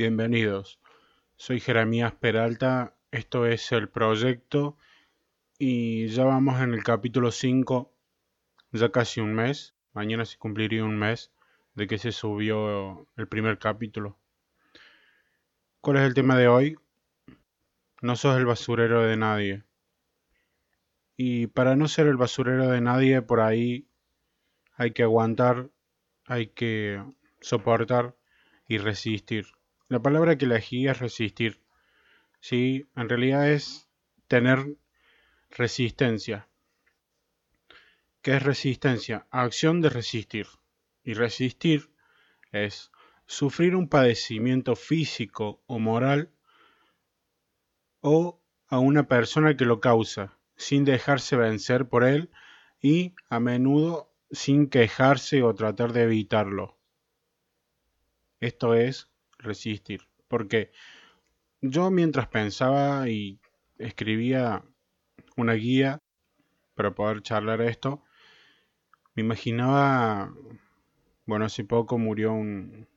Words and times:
Bienvenidos. 0.00 0.80
Soy 1.36 1.60
Jeremías 1.60 2.14
Peralta, 2.14 2.96
esto 3.10 3.44
es 3.44 3.70
el 3.70 3.90
proyecto 3.90 4.78
y 5.58 6.06
ya 6.06 6.24
vamos 6.24 6.58
en 6.62 6.72
el 6.72 6.82
capítulo 6.82 7.30
5, 7.30 7.92
ya 8.72 8.90
casi 8.92 9.20
un 9.20 9.34
mes. 9.34 9.74
Mañana 9.92 10.24
se 10.24 10.38
cumpliría 10.38 10.84
un 10.84 10.96
mes 10.96 11.32
de 11.74 11.86
que 11.86 11.98
se 11.98 12.12
subió 12.12 13.08
el 13.18 13.28
primer 13.28 13.58
capítulo. 13.58 14.16
¿Cuál 15.82 15.98
es 15.98 16.04
el 16.04 16.14
tema 16.14 16.34
de 16.38 16.48
hoy? 16.48 16.78
No 18.00 18.16
sos 18.16 18.38
el 18.38 18.46
basurero 18.46 19.02
de 19.02 19.18
nadie. 19.18 19.64
Y 21.18 21.48
para 21.48 21.76
no 21.76 21.88
ser 21.88 22.06
el 22.06 22.16
basurero 22.16 22.70
de 22.70 22.80
nadie, 22.80 23.20
por 23.20 23.40
ahí 23.40 23.86
hay 24.76 24.92
que 24.92 25.02
aguantar, 25.02 25.68
hay 26.24 26.46
que 26.46 27.04
soportar 27.42 28.16
y 28.66 28.78
resistir. 28.78 29.59
La 29.90 30.00
palabra 30.00 30.38
que 30.38 30.44
elegí 30.44 30.86
es 30.86 31.00
resistir. 31.00 31.60
Sí, 32.38 32.88
en 32.94 33.08
realidad 33.08 33.50
es 33.50 33.90
tener 34.28 34.76
resistencia. 35.50 36.48
¿Qué 38.22 38.36
es 38.36 38.42
resistencia? 38.44 39.26
Acción 39.32 39.80
de 39.80 39.88
resistir. 39.88 40.46
Y 41.02 41.14
resistir 41.14 41.90
es 42.52 42.92
sufrir 43.26 43.74
un 43.74 43.88
padecimiento 43.88 44.76
físico 44.76 45.60
o 45.66 45.80
moral 45.80 46.30
o 48.00 48.40
a 48.68 48.78
una 48.78 49.08
persona 49.08 49.56
que 49.56 49.64
lo 49.64 49.80
causa, 49.80 50.38
sin 50.54 50.84
dejarse 50.84 51.34
vencer 51.34 51.88
por 51.88 52.04
él 52.04 52.30
y 52.80 53.16
a 53.28 53.40
menudo 53.40 54.14
sin 54.30 54.70
quejarse 54.70 55.42
o 55.42 55.52
tratar 55.56 55.92
de 55.92 56.02
evitarlo. 56.02 56.78
Esto 58.38 58.74
es 58.74 59.10
resistir. 59.42 60.02
Porque 60.28 60.72
yo 61.62 61.90
mientras 61.90 62.28
pensaba 62.28 63.08
y 63.08 63.40
escribía 63.78 64.64
una 65.36 65.54
guía 65.54 65.98
para 66.74 66.94
poder 66.94 67.22
charlar 67.22 67.62
esto, 67.62 68.02
me 69.14 69.22
imaginaba, 69.22 70.34
bueno, 71.26 71.44
hace 71.46 71.64
poco 71.64 71.98
murió 71.98 72.32
un, 72.32 72.88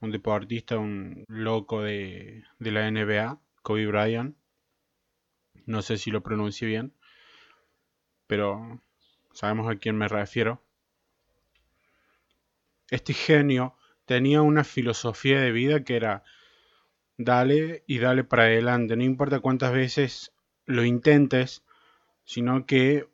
un 0.00 0.10
deportista, 0.10 0.78
un 0.78 1.26
loco 1.28 1.82
de, 1.82 2.44
de 2.58 2.70
la 2.72 2.88
NBA, 2.88 3.38
Kobe 3.62 3.86
Bryant. 3.86 4.34
No 5.66 5.82
sé 5.82 5.98
si 5.98 6.10
lo 6.10 6.22
pronuncie 6.22 6.66
bien, 6.66 6.94
pero 8.28 8.80
sabemos 9.32 9.68
a 9.68 9.76
quién 9.76 9.96
me 9.96 10.06
refiero. 10.08 10.62
Este 12.90 13.14
genio 13.14 13.76
tenía 14.06 14.42
una 14.42 14.64
filosofía 14.64 15.40
de 15.40 15.52
vida 15.52 15.84
que 15.84 15.96
era 15.96 16.24
dale 17.18 17.84
y 17.86 17.98
dale 17.98 18.24
para 18.24 18.44
adelante, 18.44 18.96
no 18.96 19.04
importa 19.04 19.40
cuántas 19.40 19.72
veces 19.72 20.32
lo 20.64 20.84
intentes, 20.84 21.64
sino 22.24 22.66
que 22.66 23.08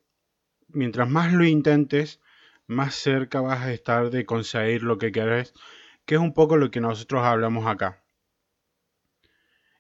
mientras 0.69 1.09
más 1.09 1.33
lo 1.33 1.45
intentes, 1.45 2.21
más 2.67 2.95
cerca 2.95 3.41
vas 3.41 3.61
a 3.63 3.73
estar 3.73 4.11
de 4.11 4.25
conseguir 4.27 4.83
lo 4.83 4.99
que 4.99 5.13
querés, 5.13 5.55
que 6.07 6.17
es 6.17 6.21
un 6.21 6.35
poco 6.35 6.57
lo 6.57 6.71
que 6.71 6.81
nosotros 6.81 7.23
hablamos 7.25 7.67
acá. 7.67 8.03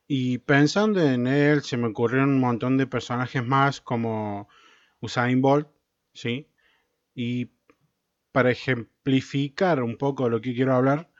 Y 0.07 0.39
pensando 0.39 1.01
en 1.01 1.27
él, 1.27 1.63
se 1.63 1.77
me 1.77 1.89
ocurrieron 1.89 2.31
un 2.31 2.41
montón 2.41 2.77
de 2.77 2.87
personajes 2.87 3.45
más 3.45 3.81
como 3.81 4.49
Usain 5.01 5.41
Bolt, 5.41 5.69
¿sí? 6.13 6.49
Y 7.15 7.47
para 8.33 8.51
ejemplificar 8.51 9.83
un 9.83 9.97
poco 9.97 10.29
lo 10.29 10.41
que 10.41 10.55
quiero 10.55 10.75
hablar, 10.75 11.11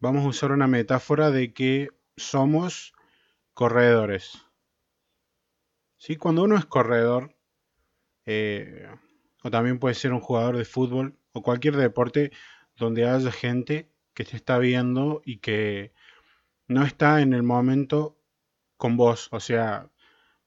vamos 0.00 0.24
a 0.24 0.28
usar 0.28 0.52
una 0.52 0.66
metáfora 0.66 1.30
de 1.30 1.52
que 1.52 1.90
somos 2.16 2.94
corredores. 3.52 4.38
¿Sí? 5.96 6.16
Cuando 6.16 6.44
uno 6.44 6.56
es 6.56 6.66
corredor, 6.66 7.36
eh, 8.26 8.88
o 9.42 9.50
también 9.50 9.78
puede 9.78 9.94
ser 9.94 10.12
un 10.12 10.20
jugador 10.20 10.56
de 10.56 10.64
fútbol 10.64 11.18
o 11.32 11.42
cualquier 11.42 11.76
deporte 11.76 12.32
donde 12.76 13.08
haya 13.08 13.30
gente 13.30 13.90
que 14.14 14.24
te 14.24 14.36
está 14.36 14.58
viendo 14.58 15.22
y 15.24 15.38
que 15.38 15.92
no 16.66 16.84
está 16.84 17.20
en 17.20 17.34
el 17.34 17.42
momento 17.42 18.18
con 18.76 18.96
vos, 18.96 19.28
o 19.32 19.40
sea, 19.40 19.90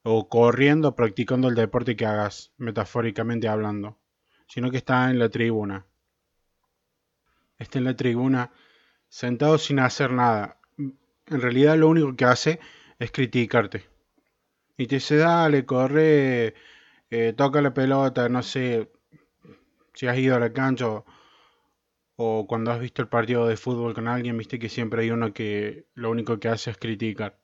o 0.03 0.29
corriendo, 0.29 0.95
practicando 0.95 1.47
el 1.49 1.55
deporte 1.55 1.95
que 1.95 2.05
hagas, 2.05 2.53
metafóricamente 2.57 3.47
hablando, 3.47 3.99
sino 4.47 4.71
que 4.71 4.77
está 4.77 5.09
en 5.11 5.19
la 5.19 5.29
tribuna 5.29 5.86
está 7.57 7.79
en 7.79 7.85
la 7.85 7.95
tribuna 7.95 8.51
sentado 9.09 9.57
sin 9.57 9.79
hacer 9.79 10.11
nada. 10.11 10.59
En 10.77 11.41
realidad 11.41 11.77
lo 11.77 11.89
único 11.89 12.15
que 12.15 12.25
hace 12.25 12.59
es 12.99 13.11
criticarte. 13.11 13.85
Y 14.77 14.87
te 14.87 14.95
dice, 14.95 15.17
dale, 15.17 15.65
corre, 15.65 16.53
eh, 17.09 17.33
toca 17.35 17.61
la 17.61 17.73
pelota, 17.73 18.29
no 18.29 18.43
sé 18.43 18.91
si 19.93 20.07
has 20.07 20.17
ido 20.17 20.35
a 20.35 20.39
la 20.39 20.53
cancha 20.53 20.87
o, 20.87 21.05
o 22.15 22.47
cuando 22.47 22.71
has 22.71 22.79
visto 22.79 23.01
el 23.01 23.07
partido 23.07 23.47
de 23.47 23.57
fútbol 23.57 23.93
con 23.93 24.07
alguien, 24.07 24.37
viste 24.37 24.59
que 24.59 24.69
siempre 24.69 25.03
hay 25.03 25.11
uno 25.11 25.33
que 25.33 25.87
lo 25.95 26.11
único 26.11 26.39
que 26.39 26.49
hace 26.49 26.71
es 26.71 26.77
criticar. 26.77 27.39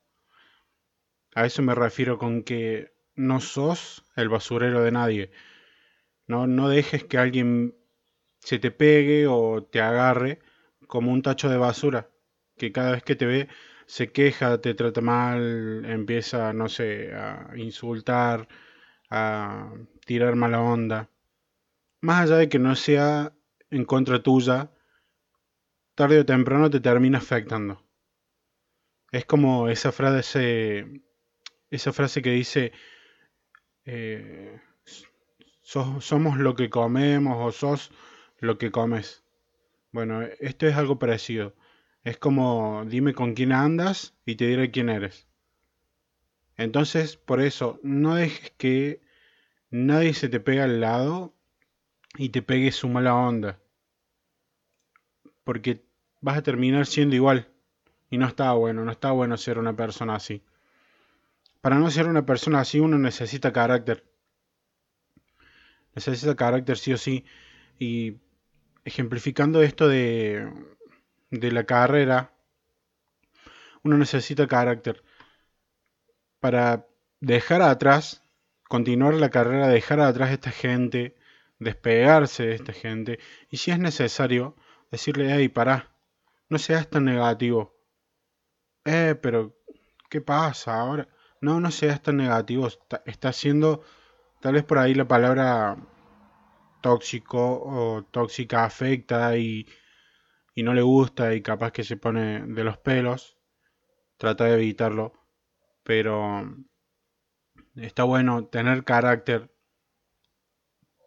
A 1.36 1.46
eso 1.46 1.62
me 1.62 1.76
refiero 1.76 2.18
con 2.18 2.44
que 2.44 2.94
no 3.16 3.40
sos 3.40 4.04
el 4.16 4.30
basurero 4.30 4.84
de 4.84 4.92
nadie. 4.92 5.32
No, 6.28 6.48
no 6.48 6.70
dejes 6.70 7.04
que 7.04 7.18
alguien 7.18 7.76
se 8.44 8.60
te 8.60 8.72
pegue 8.72 9.26
o 9.28 9.64
te 9.64 9.80
agarre 9.80 10.40
como 10.88 11.12
un 11.12 11.22
tacho 11.22 11.50
de 11.50 11.58
basura, 11.58 12.10
que 12.58 12.72
cada 12.74 12.92
vez 12.92 13.04
que 13.04 13.16
te 13.16 13.26
ve 13.26 13.48
se 13.86 14.12
queja, 14.12 14.60
te 14.60 14.74
trata 14.74 15.02
mal, 15.02 15.86
empieza, 15.86 16.52
no 16.54 16.68
sé, 16.68 17.14
a 17.14 17.52
insultar, 17.56 18.48
a 19.10 19.74
tirar 20.06 20.36
mala 20.36 20.62
onda. 20.62 21.10
Más 22.02 22.24
allá 22.24 22.38
de 22.38 22.50
que 22.50 22.60
no 22.60 22.76
sea 22.76 23.34
en 23.70 23.86
contra 23.86 24.22
tuya, 24.22 24.72
tarde 25.96 26.20
o 26.20 26.26
temprano 26.26 26.70
te 26.70 26.82
termina 26.82 27.20
afectando. 27.20 27.82
Es 29.12 29.26
como 29.26 29.70
esa 29.70 29.92
frase, 29.92 31.02
esa 31.70 31.94
frase 31.94 32.22
que 32.22 32.32
dice, 32.32 32.74
eh, 33.86 34.60
somos 35.64 36.38
lo 36.38 36.56
que 36.56 36.70
comemos 36.70 37.38
o 37.40 37.52
sos 37.52 37.92
lo 38.44 38.58
que 38.58 38.72
comes. 38.72 39.24
Bueno, 39.92 40.22
esto 40.40 40.68
es 40.68 40.76
algo 40.76 41.00
parecido. 41.00 41.56
Es 42.04 42.18
como 42.18 42.84
dime 42.86 43.14
con 43.14 43.34
quién 43.34 43.54
andas 43.54 44.16
y 44.26 44.36
te 44.36 44.48
diré 44.48 44.70
quién 44.70 44.90
eres. 44.90 45.28
Entonces, 46.58 47.16
por 47.16 47.42
eso, 47.42 47.80
no 47.84 48.16
dejes 48.16 48.52
que 48.58 49.02
nadie 49.72 50.14
se 50.14 50.30
te 50.30 50.40
pegue 50.40 50.62
al 50.62 50.82
lado 50.82 51.34
y 52.18 52.30
te 52.30 52.42
pegue 52.42 52.72
su 52.72 52.90
mala 52.90 53.16
onda. 53.16 53.60
Porque 55.44 55.86
vas 56.22 56.38
a 56.38 56.44
terminar 56.44 56.86
siendo 56.86 57.16
igual. 57.16 57.48
Y 58.10 58.18
no 58.18 58.28
está 58.28 58.52
bueno, 58.54 58.84
no 58.84 58.92
está 58.92 59.12
bueno 59.12 59.38
ser 59.38 59.58
una 59.58 59.76
persona 59.76 60.16
así. 60.16 60.44
Para 61.62 61.80
no 61.80 61.90
ser 61.90 62.08
una 62.08 62.26
persona 62.26 62.60
así 62.60 62.80
uno 62.80 63.00
necesita 63.00 63.54
carácter. 63.54 64.04
Necesita 65.96 66.36
carácter 66.36 66.78
sí 66.78 66.94
o 66.94 66.98
sí. 66.98 67.26
Y 67.80 68.18
ejemplificando 68.86 69.62
esto 69.62 69.88
de, 69.88 70.52
de 71.32 71.52
la 71.52 71.66
carrera, 71.66 72.34
uno 73.84 73.98
necesita 73.98 74.48
carácter 74.48 75.04
para 76.40 76.88
dejar 77.20 77.62
atrás, 77.62 78.24
continuar 78.68 79.14
la 79.14 79.30
carrera, 79.30 79.68
dejar 79.68 80.00
atrás 80.00 80.30
a 80.30 80.34
esta 80.34 80.52
gente, 80.52 81.16
despegarse 81.60 82.44
de 82.44 82.56
esta 82.56 82.74
gente, 82.74 83.20
y 83.50 83.58
si 83.58 83.72
es 83.72 83.80
necesario, 83.80 84.56
decirle, 84.92 85.34
hey, 85.34 85.48
pará, 85.50 85.96
no 86.50 86.60
seas 86.60 86.90
tan 86.90 87.06
negativo. 87.06 87.76
Eh, 88.86 89.16
pero, 89.22 89.56
¿qué 90.10 90.22
pasa 90.22 90.80
ahora? 90.80 91.08
No, 91.42 91.60
no 91.60 91.72
seas 91.72 92.02
tan 92.02 92.18
negativo, 92.18 92.68
está, 92.68 93.02
está 93.06 93.30
haciendo, 93.30 93.84
tal 94.42 94.54
vez 94.54 94.64
por 94.64 94.78
ahí 94.78 94.94
la 94.94 95.08
palabra 95.08 95.78
tóxico 96.84 97.42
o 97.76 98.04
tóxica 98.04 98.66
afecta 98.66 99.38
y, 99.38 99.66
y 100.54 100.64
no 100.64 100.74
le 100.74 100.84
gusta 100.84 101.34
y 101.34 101.42
capaz 101.42 101.72
que 101.72 101.84
se 101.84 101.98
pone 101.98 102.46
de 102.46 102.64
los 102.64 102.78
pelos, 102.78 103.38
trata 104.18 104.46
de 104.46 104.56
evitarlo, 104.56 105.14
pero 105.84 106.46
está 107.76 108.04
bueno 108.04 108.46
tener 108.48 108.84
carácter 108.84 109.50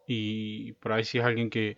y 0.07 0.73
por 0.73 0.93
ahí 0.93 1.03
si 1.03 1.19
es 1.19 1.25
alguien 1.25 1.49
que, 1.49 1.77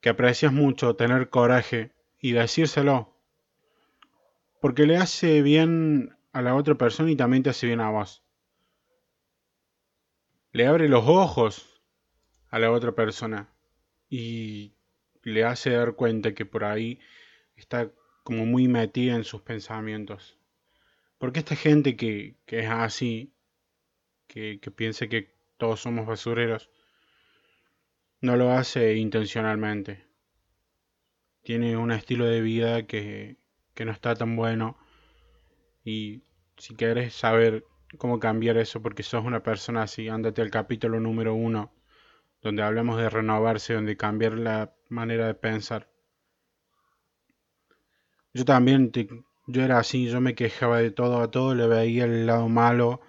que 0.00 0.10
aprecias 0.10 0.52
mucho, 0.52 0.94
tener 0.94 1.30
coraje 1.30 1.92
y 2.20 2.32
decírselo, 2.32 3.16
porque 4.60 4.86
le 4.86 4.98
hace 4.98 5.42
bien 5.42 6.16
a 6.32 6.42
la 6.42 6.54
otra 6.54 6.76
persona 6.76 7.10
y 7.10 7.16
también 7.16 7.42
te 7.42 7.50
hace 7.50 7.66
bien 7.66 7.80
a 7.80 7.90
vos. 7.90 8.22
Le 10.52 10.66
abre 10.66 10.88
los 10.88 11.04
ojos 11.06 11.77
a 12.50 12.58
la 12.58 12.70
otra 12.70 12.92
persona 12.92 13.48
y 14.08 14.72
le 15.22 15.44
hace 15.44 15.70
dar 15.70 15.94
cuenta 15.94 16.34
que 16.34 16.46
por 16.46 16.64
ahí 16.64 17.00
está 17.56 17.90
como 18.22 18.46
muy 18.46 18.68
metida 18.68 19.14
en 19.14 19.24
sus 19.24 19.42
pensamientos. 19.42 20.38
Porque 21.18 21.40
esta 21.40 21.56
gente 21.56 21.96
que, 21.96 22.36
que 22.46 22.60
es 22.60 22.70
así, 22.70 23.32
que, 24.26 24.60
que 24.60 24.70
piensa 24.70 25.08
que 25.08 25.34
todos 25.56 25.80
somos 25.80 26.06
basureros, 26.06 26.70
no 28.20 28.36
lo 28.36 28.52
hace 28.52 28.96
intencionalmente. 28.96 30.04
Tiene 31.42 31.76
un 31.76 31.92
estilo 31.92 32.26
de 32.26 32.40
vida 32.40 32.86
que, 32.86 33.36
que 33.74 33.84
no 33.84 33.92
está 33.92 34.14
tan 34.14 34.36
bueno. 34.36 34.76
Y 35.84 36.22
si 36.56 36.74
quieres 36.74 37.14
saber 37.14 37.64
cómo 37.96 38.18
cambiar 38.18 38.58
eso 38.58 38.82
porque 38.82 39.02
sos 39.02 39.24
una 39.24 39.42
persona 39.42 39.82
así, 39.82 40.08
ándate 40.08 40.42
al 40.42 40.50
capítulo 40.50 41.00
número 41.00 41.34
uno, 41.34 41.72
donde 42.42 42.62
hablamos 42.62 42.98
de 42.98 43.10
renovarse, 43.10 43.74
donde 43.74 43.96
cambiar 43.96 44.34
la 44.34 44.74
manera 44.88 45.26
de 45.26 45.34
pensar. 45.34 45.90
Yo 48.32 48.44
también, 48.44 48.92
yo 49.46 49.62
era 49.62 49.78
así, 49.78 50.08
yo 50.08 50.20
me 50.20 50.34
quejaba 50.34 50.78
de 50.78 50.90
todo 50.90 51.20
a 51.20 51.30
todo, 51.30 51.54
le 51.54 51.66
veía 51.66 52.04
el 52.04 52.26
lado 52.26 52.48
malo 52.48 53.00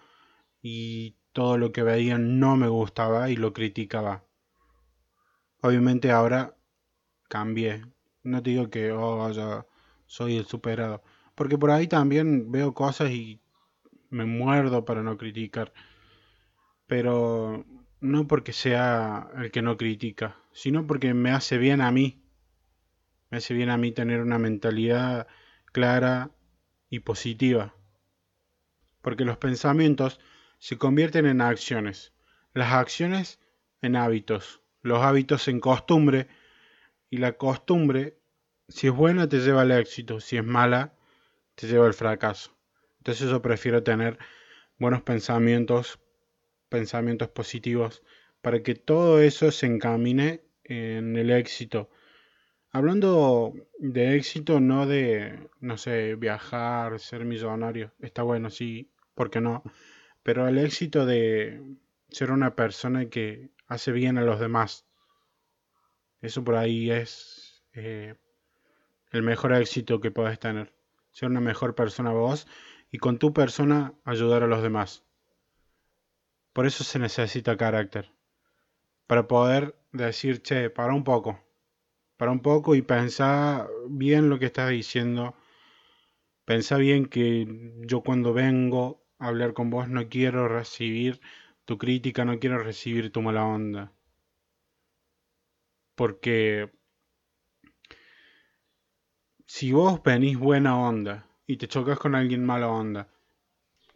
y 0.62 1.18
todo 1.34 1.58
lo 1.58 1.72
que 1.72 1.84
veía 1.84 2.18
no 2.18 2.56
me 2.56 2.68
gustaba 2.68 3.30
y 3.30 3.36
lo 3.36 3.54
criticaba. 3.54 4.24
Obviamente 5.62 6.12
ahora 6.12 6.56
cambié. 7.28 7.86
No 8.24 8.42
te 8.42 8.52
digo 8.52 8.70
que 8.70 8.92
oh, 8.92 9.30
ya 9.32 9.66
soy 10.06 10.38
el 10.38 10.46
superado. 10.46 11.04
Porque 11.36 11.58
por 11.58 11.72
ahí 11.72 11.88
también 11.88 12.52
veo 12.52 12.74
cosas 12.74 13.12
y 13.12 13.42
me 14.10 14.26
muerdo 14.26 14.86
para 14.86 15.04
no 15.04 15.18
criticar. 15.18 15.74
Pero 16.88 17.66
no 18.02 18.28
porque 18.28 18.54
sea 18.54 19.30
el 19.38 19.52
que 19.52 19.62
no 19.62 19.78
critica, 19.78 20.38
sino 20.52 20.88
porque 20.88 21.14
me 21.14 21.32
hace 21.32 21.58
bien 21.58 21.82
a 21.82 21.92
mí. 21.92 22.24
Me 23.30 23.38
hace 23.38 23.54
bien 23.54 23.70
a 23.70 23.78
mí 23.78 23.92
tener 23.92 24.22
una 24.22 24.40
mentalidad 24.40 25.28
clara 25.66 26.32
y 26.90 27.00
positiva. 27.00 27.76
Porque 29.02 29.26
los 29.26 29.38
pensamientos 29.38 30.20
se 30.58 30.78
convierten 30.78 31.26
en 31.26 31.42
acciones, 31.42 32.14
las 32.54 32.74
acciones 32.74 33.40
en 33.82 33.96
hábitos, 33.96 34.62
los 34.82 35.02
hábitos 35.02 35.48
en 35.48 35.60
costumbre 35.60 36.28
y 37.10 37.18
la 37.18 37.34
costumbre, 37.34 38.18
si 38.68 38.88
es 38.88 38.94
buena, 38.94 39.28
te 39.30 39.40
lleva 39.40 39.62
al 39.62 39.72
éxito, 39.72 40.20
si 40.20 40.38
es 40.38 40.44
mala, 40.44 40.94
te 41.56 41.68
lleva 41.68 41.86
al 41.86 41.94
fracaso. 41.94 42.56
Entonces 42.98 43.30
yo 43.30 43.42
prefiero 43.42 43.84
tener 43.84 44.18
buenos 44.78 45.02
pensamientos, 45.02 46.00
pensamientos 46.70 47.30
positivos, 47.30 48.04
para 48.42 48.64
que 48.64 48.76
todo 48.76 49.22
eso 49.22 49.52
se 49.52 49.66
encamine 49.66 50.42
en 50.64 51.18
el 51.18 51.32
éxito. 51.32 51.90
Hablando 52.72 53.54
de 53.80 54.16
éxito, 54.16 54.60
no 54.60 54.86
de, 54.86 55.50
no 55.60 55.78
sé, 55.78 56.16
viajar, 56.16 57.00
ser 57.00 57.26
millonario, 57.26 57.94
está 58.00 58.22
bueno, 58.24 58.50
sí, 58.52 58.92
¿por 59.16 59.32
qué 59.32 59.42
no? 59.42 59.64
Pero 60.24 60.48
el 60.48 60.60
éxito 60.60 61.06
de 61.06 61.62
ser 62.10 62.32
una 62.32 62.56
persona 62.56 63.10
que 63.10 63.50
hace 63.68 63.92
bien 63.92 64.18
a 64.18 64.22
los 64.22 64.40
demás, 64.40 64.86
eso 66.22 66.44
por 66.44 66.56
ahí 66.56 66.92
es 66.92 67.64
eh, 67.74 68.16
el 69.12 69.24
mejor 69.24 69.54
éxito 69.54 70.00
que 70.00 70.12
puedes 70.12 70.40
tener. 70.40 70.74
Ser 71.12 71.30
una 71.30 71.42
mejor 71.42 71.76
persona 71.76 72.12
vos 72.12 72.48
y 72.92 72.98
con 72.98 73.18
tu 73.18 73.34
persona 73.34 73.94
ayudar 74.04 74.44
a 74.44 74.48
los 74.48 74.62
demás. 74.62 75.04
Por 76.60 76.66
eso 76.66 76.84
se 76.84 77.00
necesita 77.00 77.56
carácter. 77.56 78.12
Para 79.08 79.30
poder 79.30 79.80
decir, 79.94 80.42
che, 80.42 80.70
para 80.70 80.94
un 80.94 81.06
poco. 81.06 81.40
Para 82.18 82.32
un 82.32 82.42
poco 82.42 82.76
y 82.76 82.82
pensar 82.82 83.70
bien 83.88 84.30
lo 84.30 84.40
que 84.40 84.48
estás 84.48 84.70
diciendo. 84.70 85.38
Pensá 86.44 86.76
bien 86.76 87.06
que 87.06 87.48
yo 87.88 88.02
cuando 88.02 88.34
vengo 88.34 89.08
a 89.20 89.30
hablar 89.30 89.54
con 89.54 89.70
vos 89.70 89.88
no 89.88 90.10
quiero 90.10 90.50
recibir 90.50 91.22
tu 91.64 91.78
crítica, 91.78 92.26
no 92.26 92.40
quiero 92.40 92.58
recibir 92.62 93.10
tu 93.10 93.22
mala 93.22 93.46
onda. 93.46 93.94
Porque 95.96 96.74
si 99.46 99.72
vos 99.72 100.04
venís 100.04 100.38
buena 100.38 100.78
onda 100.78 101.26
y 101.48 101.56
te 101.56 101.70
chocas 101.70 101.98
con 101.98 102.16
alguien 102.16 102.46
mala 102.46 102.68
onda, 102.68 103.08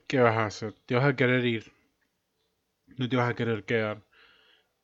¿qué 0.08 0.20
vas 0.20 0.38
a 0.38 0.46
hacer? 0.46 0.74
Te 0.86 0.96
vas 0.96 1.04
a 1.04 1.18
querer 1.18 1.44
ir. 1.46 1.73
No 2.98 3.10
te 3.10 3.16
vas 3.16 3.30
a 3.30 3.36
querer 3.36 3.66
quedar. 3.66 4.04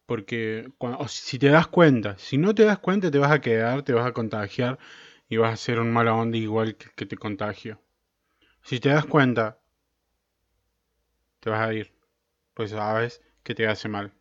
Porque 0.05 0.71
cuando, 0.77 1.07
si 1.07 1.39
te 1.39 1.49
das 1.49 1.67
cuenta, 1.67 2.17
si 2.17 2.37
no 2.37 2.55
te 2.55 2.65
das 2.65 2.79
cuenta, 2.79 3.11
te 3.11 3.19
vas 3.19 3.31
a 3.31 3.41
quedar, 3.41 3.83
te 3.83 3.93
vas 3.93 4.07
a 4.07 4.13
contagiar 4.13 4.79
y 5.29 5.37
vas 5.37 5.53
a 5.53 5.57
ser 5.57 5.79
un 5.79 5.91
mala 5.93 6.13
onda 6.15 6.37
igual 6.37 6.75
que, 6.77 6.89
que 6.95 7.05
te 7.05 7.17
contagio. 7.17 7.81
Si 8.63 8.79
te 8.79 8.89
das 8.89 9.05
cuenta, 9.05 9.59
te 11.41 11.49
vas 11.49 11.67
a 11.67 11.73
ir. 11.73 11.91
Pues 12.53 12.71
sabes 12.71 13.21
que 13.43 13.55
te 13.55 13.67
hace 13.67 13.89
mal. 13.89 14.13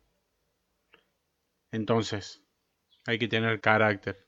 Entonces, 1.71 2.43
hay 3.07 3.17
que 3.19 3.27
tener 3.27 3.61
carácter. 3.61 4.27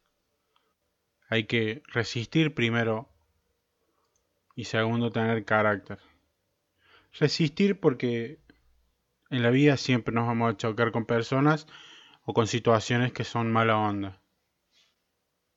Hay 1.29 1.45
que 1.45 1.81
resistir 1.87 2.53
primero 2.53 3.09
y 4.55 4.65
segundo, 4.65 5.11
tener 5.11 5.43
carácter. 5.45 5.99
Resistir 7.19 7.79
porque 7.79 8.39
en 9.31 9.43
la 9.43 9.49
vida 9.49 9.77
siempre 9.77 10.13
nos 10.13 10.27
vamos 10.27 10.53
a 10.53 10.57
chocar 10.57 10.91
con 10.91 11.05
personas 11.05 11.65
o 12.23 12.33
con 12.33 12.47
situaciones 12.47 13.13
que 13.13 13.23
son 13.23 13.51
mala 13.51 13.77
onda. 13.77 14.21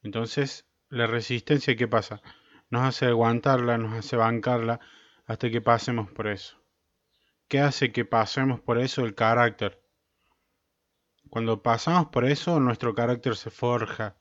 Entonces, 0.03 0.67
la 0.89 1.07
resistencia, 1.07 1.75
¿qué 1.77 1.89
pasa? 1.89 2.23
Nos 2.71 2.83
hace 2.83 3.07
aguantarla, 3.07 3.77
nos 3.77 3.93
hace 3.93 4.17
bancarla 4.17 4.81
hasta 5.27 5.51
que 5.51 5.61
pasemos 5.61 6.11
por 6.11 6.29
eso. 6.29 6.57
¿Qué 7.49 7.61
hace 7.61 7.91
que 7.93 8.05
pasemos 8.05 8.61
por 8.61 8.79
eso? 8.79 9.05
El 9.05 9.15
carácter. 9.15 9.83
Cuando 11.29 11.63
pasamos 11.63 12.07
por 12.09 12.25
eso, 12.25 12.61
nuestro 12.61 12.95
carácter 12.95 13.37
se 13.37 13.51
forja. 13.51 14.17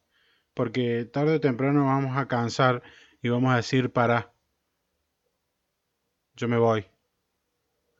Porque 0.54 1.06
tarde 1.06 1.36
o 1.36 1.40
temprano 1.40 1.86
vamos 1.86 2.18
a 2.18 2.28
cansar 2.28 2.82
y 3.22 3.30
vamos 3.30 3.54
a 3.54 3.58
decir, 3.58 3.92
para, 3.92 4.34
yo 6.36 6.48
me 6.48 6.58
voy. 6.58 6.93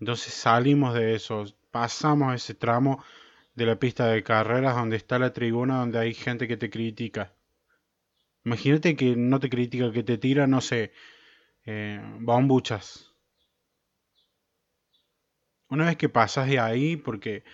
Entonces 0.04 0.34
salimos 0.34 0.94
de 0.94 1.16
eso, 1.16 1.46
pasamos 1.72 2.36
ese 2.36 2.54
tramo 2.54 3.02
de 3.56 3.66
la 3.66 3.80
pista 3.80 4.08
de 4.08 4.22
carreras 4.22 4.76
donde 4.76 4.98
está 4.98 5.18
la 5.18 5.32
tribuna 5.32 5.78
donde 5.78 5.98
hay 5.98 6.14
gente 6.14 6.46
que 6.46 6.58
te 6.58 6.70
critica. 6.70 7.34
Imagínate 8.44 8.98
que 8.98 9.16
no 9.16 9.40
te 9.40 9.50
critica, 9.50 9.94
que 9.94 10.04
te 10.04 10.18
tira, 10.18 10.46
no 10.46 10.60
sé, 10.60 10.92
eh, 11.66 12.02
bombuchas. 12.20 13.14
Una 15.70 15.86
vez 15.86 15.96
que 15.96 16.10
pasas 16.10 16.50
de 16.50 16.60
ahí, 16.60 16.98
porque 16.98 17.46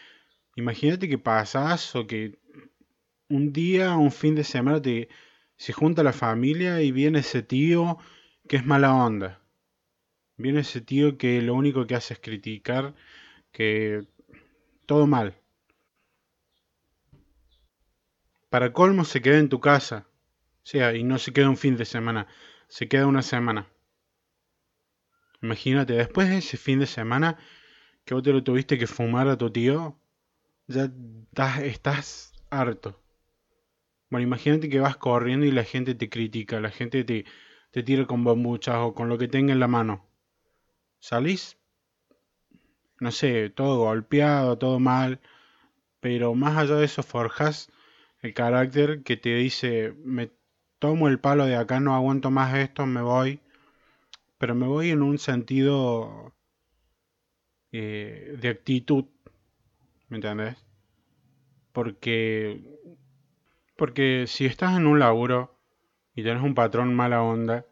imagínate 0.55 1.07
que 1.07 1.19
pasas 1.19 1.95
o 1.95 2.07
que 2.07 2.39
un 3.27 3.53
día, 3.53 3.95
un 3.95 4.11
fin 4.11 4.33
de 4.33 4.43
semana, 4.43 4.81
te, 4.81 5.07
se 5.55 5.71
junta 5.71 6.01
la 6.01 6.13
familia 6.13 6.81
y 6.81 6.91
viene 6.91 7.19
ese 7.19 7.43
tío 7.43 7.99
que 8.47 8.55
es 8.57 8.65
mala 8.65 8.95
onda. 8.95 9.39
Viene 10.39 10.61
ese 10.61 10.79
tío 10.79 11.17
que 11.17 11.41
lo 11.41 11.53
único 11.53 11.85
que 11.85 11.95
hace 11.95 12.13
es 12.13 12.21
criticar, 12.21 12.95
que 13.51 14.07
todo 14.85 15.05
mal. 15.05 15.35
Para 18.49 18.71
colmo 18.71 19.03
se 19.03 19.21
queda 19.21 19.37
en 19.37 19.49
tu 19.49 19.59
casa. 19.59 20.07
O 20.63 20.65
sea, 20.65 20.95
y 20.95 21.03
no 21.03 21.17
se 21.19 21.33
queda 21.33 21.49
un 21.49 21.57
fin 21.57 21.75
de 21.75 21.83
semana, 21.83 22.25
se 22.69 22.87
queda 22.87 23.05
una 23.05 23.21
semana. 23.21 23.67
Imagínate, 25.41 25.91
después 25.93 26.29
de 26.29 26.37
ese 26.37 26.55
fin 26.55 26.79
de 26.79 26.87
semana 26.87 27.37
que 28.05 28.13
vos 28.13 28.23
te 28.23 28.31
lo 28.31 28.41
tuviste 28.41 28.77
que 28.77 28.87
fumar 28.87 29.27
a 29.27 29.37
tu 29.37 29.51
tío, 29.51 29.99
ya 30.67 30.89
estás, 31.27 31.59
estás 31.63 32.33
harto. 32.49 33.03
Bueno, 34.09 34.25
imagínate 34.25 34.69
que 34.69 34.79
vas 34.79 34.95
corriendo 34.95 35.45
y 35.45 35.51
la 35.51 35.65
gente 35.65 35.95
te 35.95 36.09
critica, 36.09 36.61
la 36.61 36.71
gente 36.71 37.03
te, 37.03 37.25
te 37.71 37.83
tira 37.83 38.07
con 38.07 38.23
bombuchas 38.23 38.77
o 38.77 38.93
con 38.93 39.09
lo 39.09 39.17
que 39.17 39.27
tenga 39.27 39.51
en 39.51 39.59
la 39.59 39.67
mano 39.67 40.08
salís, 40.99 41.57
no 42.99 43.11
sé, 43.11 43.49
todo 43.49 43.79
golpeado, 43.79 44.57
todo 44.57 44.79
mal, 44.79 45.19
pero 45.99 46.35
más 46.35 46.57
allá 46.57 46.75
de 46.75 46.85
eso 46.85 47.03
forjas 47.03 47.71
el 48.21 48.33
carácter 48.33 49.03
que 49.03 49.17
te 49.17 49.35
dice, 49.35 49.93
me 50.03 50.31
tomo 50.79 51.07
el 51.07 51.19
palo 51.19 51.45
de 51.45 51.55
acá, 51.55 51.79
no 51.79 51.95
aguanto 51.95 52.31
más 52.31 52.55
esto, 52.55 52.85
me 52.85 53.01
voy, 53.01 53.39
pero 54.37 54.55
me 54.55 54.67
voy 54.67 54.89
en 54.91 55.01
un 55.01 55.17
sentido 55.17 56.33
eh, 57.71 58.35
de 58.41 58.49
actitud, 58.49 59.05
¿me 60.09 60.17
entiendes? 60.17 60.57
Porque, 61.71 62.61
porque 63.77 64.25
si 64.27 64.45
estás 64.45 64.75
en 64.75 64.87
un 64.87 64.99
laburo 64.99 65.57
y 66.13 66.23
tienes 66.23 66.43
un 66.43 66.55
patrón 66.55 66.93
mala 66.93 67.21
onda, 67.21 67.65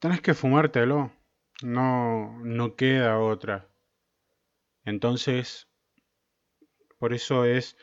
tenés 0.00 0.20
que 0.20 0.34
fumártelo 0.34 1.12
no, 1.62 2.38
no 2.44 2.76
queda 2.76 3.18
otra. 3.18 3.68
Entonces, 4.84 5.68
por 6.98 7.12
eso 7.12 7.44
es 7.44 7.76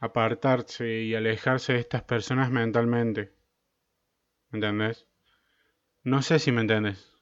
apartarse 0.00 1.00
y 1.02 1.14
alejarse 1.14 1.74
de 1.74 1.80
estas 1.80 2.02
personas 2.02 2.50
mentalmente. 2.50 3.34
¿Me 4.50 4.58
entendés? 4.58 5.06
No 6.02 6.22
sé 6.22 6.38
si 6.38 6.52
me 6.52 6.60
entendés, 6.60 7.12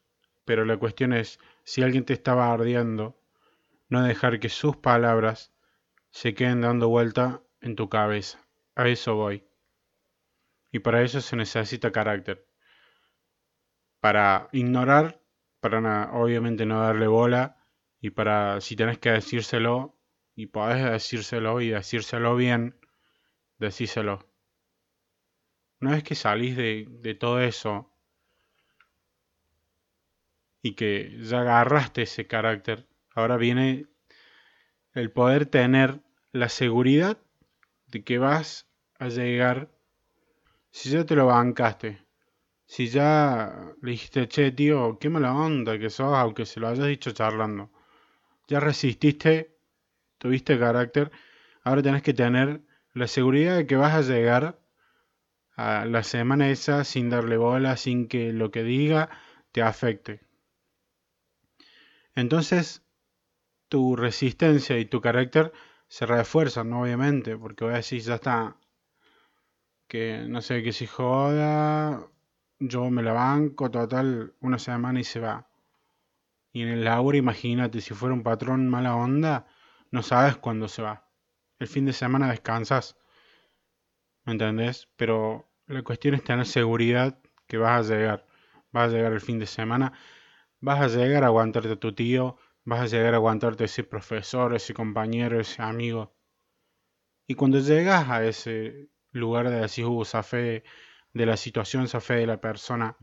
pero 0.45 0.65
la 0.65 0.77
cuestión 0.77 1.13
es, 1.13 1.39
si 1.65 1.83
alguien 1.83 2.05
te 2.05 2.13
estaba 2.13 2.53
ardiendo, 2.53 3.19
no 3.89 4.03
dejar 4.03 4.41
que 4.41 4.49
sus 4.49 4.77
palabras 4.77 5.53
se 6.11 6.35
queden 6.35 6.61
dando 6.61 6.89
vuelta 6.89 7.43
en 7.61 7.77
tu 7.77 7.89
cabeza. 7.89 8.47
A 8.75 8.89
eso 8.89 9.15
voy. 9.15 9.45
Y 10.71 10.81
para 10.81 11.03
eso 11.03 11.21
se 11.21 11.37
necesita 11.37 11.93
carácter. 11.93 12.47
Para 14.01 14.49
ignorar, 14.53 15.24
para 15.65 16.11
obviamente 16.13 16.67
no 16.67 16.83
darle 16.83 17.07
bola, 17.07 17.57
y 17.99 18.11
para 18.11 18.61
si 18.61 18.77
tenés 18.77 18.99
que 18.99 19.13
decírselo, 19.13 19.99
y 20.35 20.49
podés 20.49 20.85
decírselo 20.85 21.59
y 21.63 21.71
decírselo 21.71 22.37
bien, 22.37 22.79
decíselo. 23.57 24.29
Una 25.81 25.93
vez 25.93 26.03
que 26.03 26.15
salís 26.17 26.55
de, 26.55 26.87
de 26.91 27.15
todo 27.15 27.41
eso 27.41 27.91
y 30.61 30.75
que 30.75 31.17
ya 31.23 31.41
agarraste 31.41 32.03
ese 32.03 32.27
carácter, 32.27 32.87
ahora 33.15 33.39
viene 33.39 33.87
el 34.93 35.11
poder 35.13 35.47
tener 35.47 36.03
la 36.31 36.51
seguridad 36.51 37.17
de 37.87 38.05
que 38.05 38.19
vas 38.19 38.69
a 38.99 39.09
llegar, 39.09 39.71
si 40.73 40.91
ya 40.91 41.07
te 41.07 41.17
lo 41.17 41.25
bancaste, 41.25 42.04
si 42.75 42.89
ya 42.89 43.73
le 43.83 43.93
dijiste, 43.93 44.27
che, 44.27 44.51
tío, 44.51 44.99
qué 44.99 45.09
mala 45.09 45.33
onda 45.33 45.79
que 45.79 45.91
sos, 45.91 46.13
aunque 46.13 46.45
se 46.45 46.59
lo 46.59 46.67
hayas 46.67 46.89
dicho 46.89 47.13
charlando, 47.13 47.71
ya 48.49 48.59
resististe, 48.59 49.57
tuviste 50.19 50.59
carácter, 50.59 51.13
ahora 51.63 51.83
tenés 51.83 52.03
que 52.03 52.15
tener 52.15 52.63
la 52.93 53.07
seguridad 53.07 53.57
de 53.57 53.67
que 53.69 53.77
vas 53.77 53.95
a 53.95 54.01
llegar 54.01 54.59
a 55.55 55.85
la 55.85 56.03
semana 56.03 56.51
esa 56.51 56.83
sin 56.83 57.11
darle 57.11 57.37
bola, 57.37 57.77
sin 57.77 58.09
que 58.09 58.33
lo 58.33 58.51
que 58.51 58.65
diga 58.65 59.09
te 59.53 59.63
afecte. 59.63 60.23
Entonces, 62.17 62.83
tu 63.69 63.95
resistencia 63.95 64.79
y 64.81 64.85
tu 64.87 65.01
carácter 65.01 65.53
se 65.87 66.07
refuerzan, 66.07 66.73
obviamente, 66.73 67.37
porque 67.37 67.67
voy 67.67 67.75
a 67.75 67.77
decir, 67.77 68.01
ya 68.03 68.17
está, 68.17 68.57
que 69.87 70.27
no 70.27 70.41
sé, 70.43 70.65
que 70.65 70.73
si 70.73 70.89
joda, 70.89 72.11
yo 72.59 72.91
me 72.91 73.03
la 73.03 73.13
banco 73.13 73.71
total 73.71 74.35
una 74.41 74.59
semana 74.59 75.01
y 75.01 75.05
se 75.05 75.21
va. 75.21 75.49
Y 76.53 76.63
en 76.63 76.69
el 76.69 76.85
laburo, 76.85 77.17
imagínate, 77.17 77.81
si 77.81 77.95
fuera 77.95 78.15
un 78.15 78.23
patrón 78.23 78.69
mala 78.69 78.95
onda, 78.97 79.47
no 79.91 80.03
sabes 80.03 80.37
cuándo 80.37 80.69
se 80.69 80.83
va. 80.83 81.09
El 81.59 81.67
fin 81.69 81.85
de 81.85 81.93
semana 81.93 82.31
descansas, 82.31 82.97
¿me 84.25 84.33
entendés? 84.33 84.89
Pero 84.97 85.49
la 85.67 85.83
cuestión 85.83 86.15
es 86.15 86.25
tener 86.25 86.47
seguridad 86.47 87.19
que 87.47 87.59
vas 87.59 87.91
a 87.91 87.95
llegar. 87.95 88.27
Vas 88.73 88.93
a 88.93 88.97
llegar 88.97 89.13
el 89.13 89.21
fin 89.21 89.39
de 89.39 89.47
semana, 89.47 89.93
vas 90.61 90.81
a 90.81 90.89
llegar 90.89 91.25
a 91.25 91.29
aguantarte 91.29 91.73
a 91.73 91.77
tu 91.77 91.95
tío, 91.95 92.37
vas 92.65 92.81
a 92.81 92.87
llegar 92.87 93.15
a 93.15 93.19
aguantarte 93.19 93.65
ese 93.65 93.85
profesor, 93.85 94.55
ese 94.55 94.75
compañero, 94.75 95.41
ese 95.41 95.63
amigo. 95.63 96.15
Y 97.27 97.35
cuando 97.35 97.59
llegas 97.59 98.09
a 98.09 98.25
ese 98.25 98.89
lugar 99.13 99.49
de 99.49 99.61
decir, 99.61 99.87
uh, 99.87 100.05
de 101.15 101.27
la 101.27 101.37
situación, 101.37 101.89
fe 101.89 102.15
de 102.15 102.27
la 102.27 102.41
persona, 102.41 102.97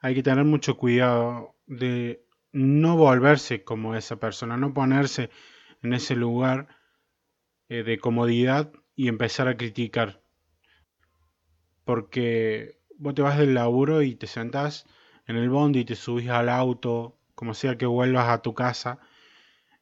hay 0.00 0.14
que 0.14 0.22
tener 0.22 0.44
mucho 0.44 0.76
cuidado 0.76 1.56
de 1.66 2.24
no 2.52 2.96
volverse 2.96 3.64
como 3.64 3.94
esa 3.94 4.16
persona, 4.16 4.56
no 4.56 4.74
ponerse 4.74 5.30
en 5.82 5.92
ese 5.92 6.16
lugar 6.16 6.68
eh, 7.68 7.82
de 7.82 7.98
comodidad 7.98 8.72
y 8.96 9.08
empezar 9.08 9.48
a 9.48 9.56
criticar. 9.56 10.20
Porque 11.84 12.78
vos 12.96 13.14
te 13.14 13.22
vas 13.22 13.38
del 13.38 13.54
laburo 13.54 14.02
y 14.02 14.14
te 14.14 14.26
sentás 14.26 14.86
en 15.26 15.36
el 15.36 15.48
bondi 15.48 15.80
y 15.80 15.84
te 15.84 15.94
subís 15.94 16.28
al 16.28 16.48
auto 16.48 17.18
como 17.34 17.54
sea 17.54 17.78
que 17.78 17.86
vuelvas 17.86 18.28
a 18.28 18.42
tu 18.42 18.54
casa. 18.54 18.98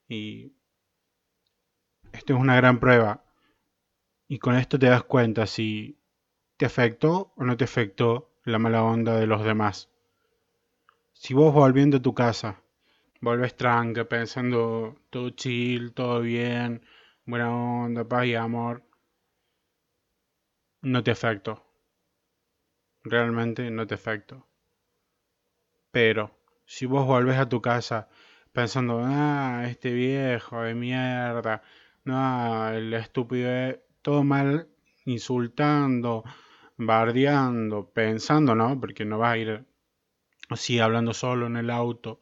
Y 0.08 0.52
esto 2.12 2.34
es 2.34 2.40
una 2.40 2.56
gran 2.56 2.80
prueba. 2.80 3.24
Y 4.28 4.38
con 4.38 4.56
esto 4.56 4.78
te 4.78 4.86
das 4.86 5.04
cuenta 5.04 5.46
si 5.46 5.98
te 6.56 6.64
afectó 6.66 7.32
o 7.36 7.44
no 7.44 7.56
te 7.56 7.64
afectó 7.64 8.30
la 8.44 8.58
mala 8.58 8.82
onda 8.82 9.18
de 9.18 9.26
los 9.26 9.44
demás. 9.44 9.90
Si 11.12 11.34
vos 11.34 11.52
volviendo 11.52 11.98
a 11.98 12.02
tu 12.02 12.14
casa, 12.14 12.62
vuelves 13.20 13.56
tranca, 13.56 14.04
pensando 14.04 14.96
todo 15.10 15.30
chill, 15.30 15.92
todo 15.92 16.20
bien, 16.20 16.82
buena 17.24 17.50
onda, 17.54 18.08
paz 18.08 18.26
y 18.26 18.34
amor, 18.34 18.82
no 20.82 21.02
te 21.02 21.10
afectó. 21.10 21.62
Realmente 23.02 23.70
no 23.70 23.86
te 23.86 23.94
afectó. 23.94 24.46
Pero 25.90 26.30
si 26.64 26.86
vos 26.86 27.06
volvés 27.06 27.38
a 27.38 27.48
tu 27.48 27.60
casa 27.60 28.08
pensando, 28.52 29.00
ah, 29.04 29.64
este 29.68 29.92
viejo 29.92 30.62
de 30.62 30.74
mierda, 30.74 31.62
no, 32.04 32.68
el 32.70 32.94
estúpido, 32.94 33.50
todo 34.02 34.22
mal, 34.24 34.68
insultando, 35.04 36.24
bardeando, 36.76 37.90
pensando, 37.90 38.54
¿no? 38.54 38.78
Porque 38.80 39.04
no 39.04 39.18
vas 39.18 39.34
a 39.34 39.38
ir 39.38 39.66
así 40.48 40.80
hablando 40.80 41.14
solo 41.14 41.46
en 41.46 41.56
el 41.56 41.70
auto, 41.70 42.20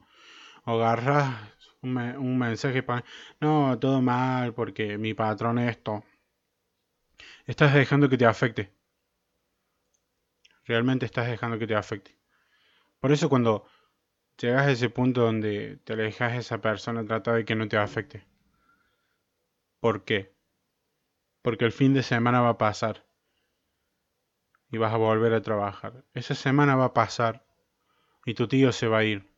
o 0.64 0.72
agarras 0.72 1.52
un, 1.82 1.96
un 1.98 2.38
mensaje 2.38 2.82
para, 2.82 3.04
no, 3.40 3.78
todo 3.78 4.02
mal 4.02 4.54
porque 4.54 4.98
mi 4.98 5.14
patrón 5.14 5.58
esto. 5.58 6.04
Estás 7.46 7.74
dejando 7.74 8.08
que 8.08 8.18
te 8.18 8.26
afecte. 8.26 8.72
Realmente 10.66 11.06
estás 11.06 11.26
dejando 11.26 11.58
que 11.58 11.66
te 11.66 11.74
afecte. 11.74 12.18
Por 13.00 13.12
eso 13.12 13.28
cuando 13.28 13.66
llegas 14.38 14.66
a 14.66 14.72
ese 14.72 14.90
punto 14.90 15.22
donde 15.22 15.78
te 15.84 15.94
alejas 15.94 16.32
de 16.32 16.38
esa 16.38 16.60
persona, 16.60 17.04
trata 17.04 17.34
de 17.34 17.44
que 17.44 17.54
no 17.54 17.68
te 17.68 17.76
afecte. 17.76 18.26
¿Por 19.80 20.04
qué? 20.04 20.34
Porque 21.42 21.64
el 21.64 21.72
fin 21.72 21.94
de 21.94 22.02
semana 22.02 22.40
va 22.40 22.50
a 22.50 22.58
pasar 22.58 23.04
y 24.74 24.76
vas 24.76 24.92
a 24.92 24.96
volver 24.96 25.32
a 25.34 25.40
trabajar. 25.40 26.02
Esa 26.14 26.34
semana 26.34 26.74
va 26.74 26.86
a 26.86 26.94
pasar 26.94 27.44
y 28.26 28.34
tu 28.34 28.48
tío 28.48 28.72
se 28.72 28.88
va 28.88 28.98
a 28.98 29.04
ir, 29.04 29.30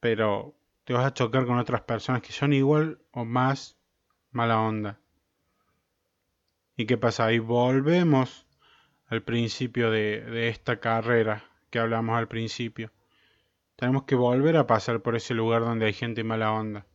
pero 0.00 0.54
te 0.84 0.94
vas 0.94 1.04
a 1.04 1.12
chocar 1.12 1.44
con 1.44 1.58
otras 1.58 1.82
personas 1.82 2.22
que 2.22 2.32
son 2.32 2.54
igual 2.54 2.98
o 3.12 3.26
más 3.26 3.76
mala 4.30 4.58
onda. 4.58 4.98
¿Y 6.78 6.86
qué 6.86 6.96
pasa? 6.96 7.26
Ahí 7.26 7.40
volvemos 7.40 8.46
al 9.08 9.22
principio 9.22 9.90
de, 9.90 10.48
esta 10.48 10.80
carrera 10.80 11.44
que 11.68 11.78
hablamos 11.78 12.16
al 12.16 12.26
principio 12.26 12.90
tenemos 13.76 14.04
que 14.04 14.14
volver 14.14 14.56
a 14.56 14.66
pasar 14.66 15.02
por 15.02 15.14
ese 15.14 15.34
lugar 15.34 15.60
donde 15.60 15.84
hay 15.84 15.92
gente 15.92 16.24
mala 16.24 16.52
onda. 16.52 16.86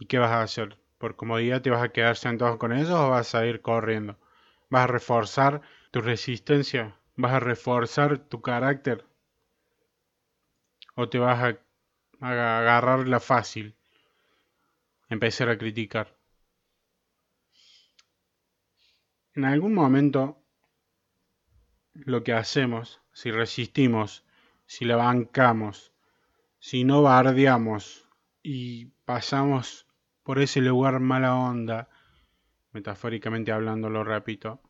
¿Y 0.00 0.06
qué 0.06 0.18
vas 0.18 0.32
a 0.32 0.42
hacer? 0.42 0.78
¿Por 0.98 1.14
comodidad 1.14 1.62
te 1.62 1.70
vas 1.70 1.82
a 1.82 1.90
quedar 1.90 2.16
sentado 2.16 2.58
con 2.58 2.72
ellos 2.72 2.90
o 2.90 3.10
vas 3.10 3.36
a 3.36 3.46
ir 3.46 3.60
corriendo? 3.60 4.18
¿Vas 4.68 4.84
a 4.84 4.86
reforzar 4.88 5.60
tu 5.92 6.00
resistencia? 6.00 6.98
¿Vas 7.14 7.34
a 7.34 7.40
reforzar 7.40 8.18
tu 8.18 8.42
carácter? 8.42 9.06
¿O 10.96 11.08
te 11.08 11.18
vas 11.18 11.40
a, 11.44 12.26
agarrar 12.26 13.06
la 13.06 13.20
fácil? 13.20 13.76
Empezar 15.08 15.48
a 15.48 15.58
criticar. 15.58 16.18
En 19.34 19.44
algún 19.44 19.74
momento 19.74 20.42
lo 21.94 22.24
que 22.24 22.32
hacemos, 22.32 23.00
si 23.12 23.30
resistimos 23.30 24.24
si 24.72 24.86
la 24.86 24.96
bancamos, 24.96 25.92
si 26.58 26.84
no 26.84 27.02
bardeamos 27.02 28.08
y 28.42 28.86
pasamos 29.04 29.86
por 30.22 30.38
ese 30.38 30.62
lugar 30.62 30.98
mala 30.98 31.34
onda, 31.34 31.90
metafóricamente 32.72 33.52
hablando 33.52 33.90
lo 33.90 34.02
repito, 34.02 34.62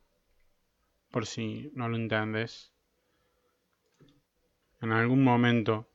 por 1.13 1.27
si 1.27 1.71
no 1.75 1.89
lo 1.89 1.97
entiendes, 1.97 2.73
en 4.81 4.91
algún 4.91 5.23
momento 5.23 5.89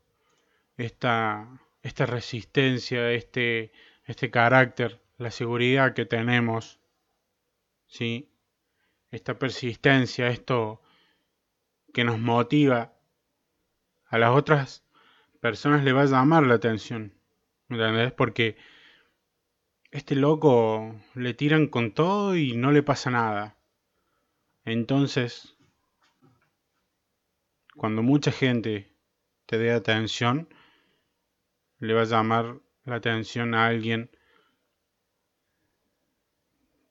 esta, 0.78 1.60
esta 1.82 2.06
resistencia, 2.06 3.12
este, 3.12 3.74
este 4.06 4.32
carácter, 4.32 5.02
la 5.18 5.32
seguridad 5.32 5.94
que 5.94 6.06
tenemos, 6.06 6.80
¿sí? 7.88 8.30
esta 9.10 9.40
persistencia, 9.40 10.28
esto 10.28 10.82
que 11.94 12.04
nos 12.04 12.20
motiva 12.20 12.94
a 14.06 14.18
las 14.20 14.36
otras 14.36 14.86
personas 15.42 15.84
le 15.84 15.94
va 15.94 16.04
a 16.04 16.06
llamar 16.06 16.44
la 16.44 16.56
atención. 16.56 17.14
¿Me 17.68 17.78
entendés? 17.78 18.14
Porque 18.14 18.56
este 19.92 20.16
loco 20.16 20.96
le 21.16 21.34
tiran 21.34 21.68
con 21.68 21.92
todo 21.92 22.36
y 22.36 22.56
no 22.56 22.72
le 22.72 22.84
pasa 22.84 23.10
nada. 23.10 23.57
Entonces, 24.68 25.56
cuando 27.78 28.04
mucha 28.04 28.34
gente 28.34 28.92
te 29.46 29.58
dé 29.58 29.72
atención, 29.72 30.50
le 31.80 31.94
va 31.94 32.02
a 32.02 32.04
llamar 32.04 32.60
la 32.84 32.96
atención 32.96 33.56
a 33.56 33.68
alguien 33.68 34.12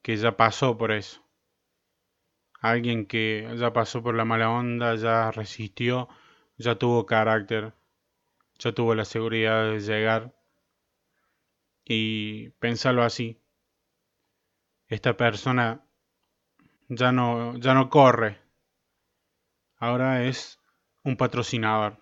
que 0.00 0.16
ya 0.16 0.38
pasó 0.38 0.78
por 0.78 0.90
eso. 0.90 1.22
alguien 2.62 3.04
que 3.06 3.46
ya 3.58 3.74
pasó 3.74 4.02
por 4.02 4.14
la 4.14 4.24
mala 4.24 4.50
onda, 4.50 4.94
ya 4.94 5.30
resistió, 5.30 6.08
ya 6.56 6.76
tuvo 6.76 7.04
carácter, 7.04 7.74
ya 8.58 8.72
tuvo 8.72 8.94
la 8.94 9.04
seguridad 9.04 9.70
de 9.70 9.80
llegar. 9.80 10.34
Y 11.84 12.50
pensarlo 12.58 13.02
así. 13.02 13.38
Esta 14.88 15.16
persona 15.16 15.85
ya 16.88 17.12
no, 17.12 17.56
ya 17.58 17.74
no 17.74 17.90
corre. 17.90 18.38
Ahora 19.78 20.24
es 20.24 20.60
un 21.02 21.16
patrocinador. 21.16 21.98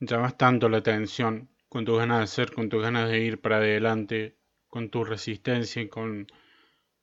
Llamas 0.00 0.36
tanto 0.36 0.68
la 0.68 0.78
atención 0.78 1.50
con 1.68 1.84
tus 1.84 1.98
ganas 1.98 2.18
de 2.18 2.24
hacer, 2.24 2.52
con 2.52 2.68
tus 2.68 2.82
ganas 2.82 3.10
de 3.10 3.20
ir 3.20 3.40
para 3.40 3.56
adelante, 3.56 4.38
con 4.68 4.90
tu 4.90 5.04
resistencia 5.04 5.82
y 5.82 5.88
con 5.88 6.26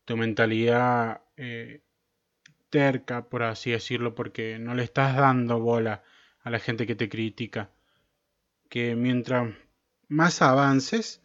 tu 0.05 0.17
mentalidad 0.17 1.21
eh, 1.37 1.83
terca, 2.69 3.29
por 3.29 3.43
así 3.43 3.71
decirlo, 3.71 4.15
porque 4.15 4.59
no 4.59 4.75
le 4.75 4.83
estás 4.83 5.15
dando 5.15 5.59
bola 5.59 6.03
a 6.41 6.49
la 6.49 6.59
gente 6.59 6.87
que 6.87 6.95
te 6.95 7.09
critica. 7.09 7.71
Que 8.69 8.95
mientras 8.95 9.53
más 10.07 10.41
avances, 10.41 11.21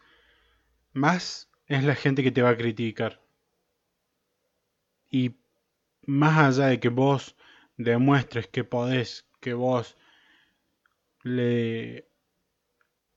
más 0.93 1.49
es 1.67 1.83
la 1.83 1.95
gente 1.95 2.23
que 2.23 2.31
te 2.31 2.41
va 2.41 2.49
a 2.49 2.57
criticar. 2.57 3.21
Y 5.11 5.35
más 6.07 6.57
allá 6.57 6.67
de 6.69 6.79
que 6.79 6.89
vos 6.89 7.35
demuestres 7.77 8.47
que 8.47 8.63
podés, 8.63 9.27
que 9.39 9.53
vos 9.53 9.97
le, 11.23 12.07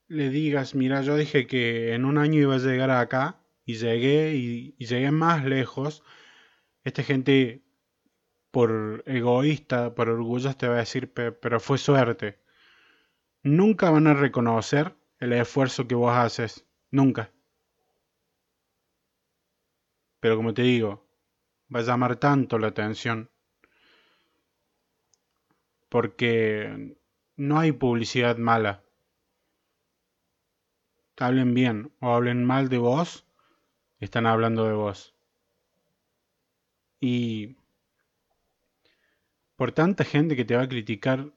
le 0.08 0.30
digas, 0.30 0.74
mira, 0.74 1.02
yo 1.02 1.16
dije 1.16 1.46
que 1.46 1.94
en 1.94 2.04
un 2.04 2.18
año 2.18 2.40
iba 2.40 2.56
a 2.56 2.58
llegar 2.58 2.90
acá 2.90 3.40
y 3.64 3.74
llegué 3.74 4.34
y, 4.34 4.76
llegué 4.78 5.10
más 5.10 5.44
lejos, 5.44 6.02
esta 6.84 7.02
gente 7.02 7.62
por 8.50 9.02
egoísta, 9.06 9.94
por 9.94 10.08
orgullo 10.10 10.54
te 10.56 10.68
va 10.68 10.76
a 10.76 10.78
decir, 10.78 11.12
pero 11.12 11.60
fue 11.60 11.78
suerte. 11.78 12.38
Nunca 13.42 13.90
van 13.90 14.06
a 14.06 14.14
reconocer 14.14 14.94
el 15.18 15.32
esfuerzo 15.32 15.86
que 15.88 15.94
vos 15.94 16.12
haces, 16.14 16.66
nunca. 16.90 17.30
Pero 20.20 20.36
como 20.36 20.54
te 20.54 20.62
digo, 20.62 21.03
va 21.72 21.80
a 21.80 21.82
llamar 21.82 22.16
tanto 22.16 22.58
la 22.58 22.68
atención 22.68 23.30
porque 25.88 26.96
no 27.36 27.60
hay 27.60 27.70
publicidad 27.70 28.36
mala. 28.36 28.82
Hablen 31.16 31.54
bien 31.54 31.92
o 32.00 32.12
hablen 32.12 32.44
mal 32.44 32.68
de 32.68 32.78
vos, 32.78 33.24
están 34.00 34.26
hablando 34.26 34.66
de 34.66 34.72
vos. 34.72 35.14
Y 36.98 37.56
por 39.54 39.70
tanta 39.70 40.02
gente 40.04 40.34
que 40.34 40.44
te 40.44 40.56
va 40.56 40.62
a 40.62 40.68
criticar, 40.68 41.32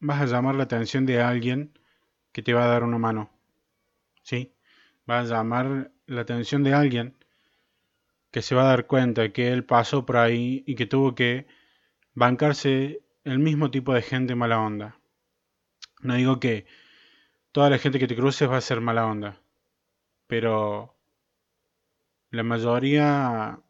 vas 0.00 0.20
a 0.20 0.26
llamar 0.26 0.56
la 0.56 0.64
atención 0.64 1.06
de 1.06 1.22
alguien 1.22 1.78
que 2.32 2.42
te 2.42 2.52
va 2.52 2.64
a 2.64 2.68
dar 2.68 2.82
una 2.82 2.98
mano. 2.98 3.30
¿Sí? 4.22 4.52
Vas 5.06 5.30
a 5.30 5.36
llamar 5.36 5.92
la 6.06 6.22
atención 6.22 6.64
de 6.64 6.74
alguien 6.74 7.14
que 8.34 8.42
se 8.42 8.56
va 8.56 8.62
a 8.62 8.70
dar 8.74 8.88
cuenta 8.88 9.32
que 9.32 9.52
él 9.52 9.64
pasó 9.64 10.04
por 10.04 10.16
ahí 10.16 10.64
y 10.66 10.74
que 10.74 10.86
tuvo 10.86 11.14
que 11.14 11.46
bancarse 12.14 13.00
el 13.22 13.38
mismo 13.38 13.70
tipo 13.70 13.94
de 13.94 14.02
gente 14.02 14.34
mala 14.34 14.60
onda. 14.60 14.98
No 16.00 16.14
digo 16.16 16.40
que 16.40 16.66
toda 17.52 17.70
la 17.70 17.78
gente 17.78 18.00
que 18.00 18.08
te 18.08 18.16
cruces 18.16 18.50
va 18.50 18.56
a 18.56 18.60
ser 18.60 18.80
mala 18.80 19.06
onda, 19.06 19.40
pero 20.26 20.96
la 22.30 22.42
mayoría 22.42 23.60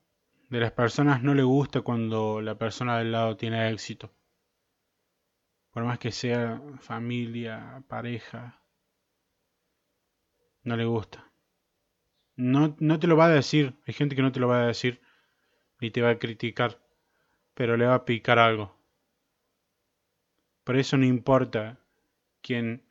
de 0.49 0.61
las 0.61 0.73
personas 0.73 1.23
no 1.23 1.35
le 1.35 1.42
gusta 1.42 1.83
cuando 1.83 2.40
la 2.40 2.56
persona 2.56 2.97
del 2.99 3.12
lado 3.12 3.37
tiene 3.37 3.71
éxito. 3.71 4.14
Por 5.73 5.85
más 5.85 5.99
que 5.99 6.11
sea 6.11 6.62
familia, 6.80 7.85
pareja, 7.87 8.62
no 10.62 10.74
le 10.74 10.87
gusta. 10.87 11.24
No, 12.37 12.77
no 12.81 12.99
te 12.99 13.07
lo 13.07 13.16
va 13.16 13.27
a 13.27 13.29
decir, 13.31 13.75
hay 13.87 13.94
gente 13.94 14.16
que 14.16 14.23
no 14.23 14.33
te 14.33 14.40
lo 14.40 14.49
va 14.49 14.62
a 14.62 14.66
decir 14.66 15.01
ni 15.81 15.90
te 15.90 16.03
va 16.03 16.11
a 16.11 16.18
criticar, 16.18 16.81
pero 17.55 17.77
le 17.77 17.87
va 17.87 17.94
a 17.94 18.05
picar 18.05 18.38
algo. 18.38 18.77
Por 20.64 20.77
eso 20.77 20.97
no 20.97 21.05
importa 21.05 21.79
quién 22.42 22.83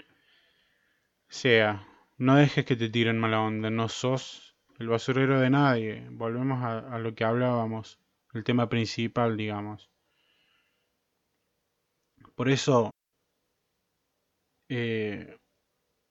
sea, 1.28 1.88
no 2.18 2.36
dejes 2.36 2.66
que 2.66 2.76
te 2.76 2.90
tiren 2.90 3.20
mala 3.20 3.42
onda, 3.42 3.70
no 3.70 3.90
sos 3.90 4.56
el 4.80 4.88
basurero 4.88 5.40
de 5.40 5.50
nadie. 5.50 6.08
Volvemos 6.12 6.64
a, 6.64 6.98
lo 7.00 7.16
que 7.16 7.24
hablábamos, 7.24 8.00
el 8.34 8.44
tema 8.44 8.70
principal, 8.70 9.38
digamos. 9.38 9.90
Por 12.36 12.50
eso 12.50 12.92
eh, 14.70 15.38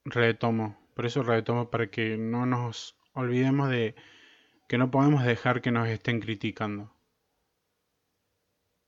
retomo, 0.04 0.78
por 0.94 1.06
eso 1.06 1.22
retomo 1.22 1.70
para 1.70 1.90
que 1.90 2.16
no 2.16 2.46
nos 2.46 2.96
olvidemos 3.14 3.70
de 3.70 3.94
que 4.68 4.78
no 4.78 4.90
podemos 4.90 5.24
dejar 5.24 5.60
que 5.60 5.70
nos 5.70 5.88
estén 5.88 6.20
criticando. 6.20 6.94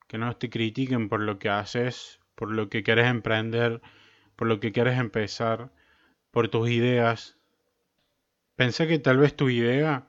Que 0.09 0.19
no 0.19 0.35
te 0.37 0.51
critiquen 0.51 1.09
por 1.09 1.21
lo 1.21 1.39
que 1.39 1.49
haces, 1.49 2.21
por 2.35 2.51
lo 2.51 2.69
que 2.69 2.83
quieres 2.83 3.07
emprender, 3.07 3.83
por 4.37 4.49
lo 4.49 4.61
que 4.61 4.73
quieres 4.73 4.99
empezar, 4.99 5.73
por 6.31 6.49
tus 6.49 6.69
ideas. 6.71 7.37
Pensé 8.57 8.87
que 8.87 8.99
tal 8.99 9.19
vez 9.19 9.37
tu 9.37 9.49
idea 9.49 10.09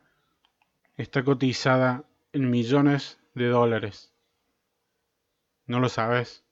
está 0.95 1.23
cotizada 1.23 2.05
en 2.31 2.49
millones 2.49 3.19
de 3.33 3.47
dólares. 3.47 4.13
No 5.65 5.79
lo 5.79 5.89
sabes. 5.89 6.45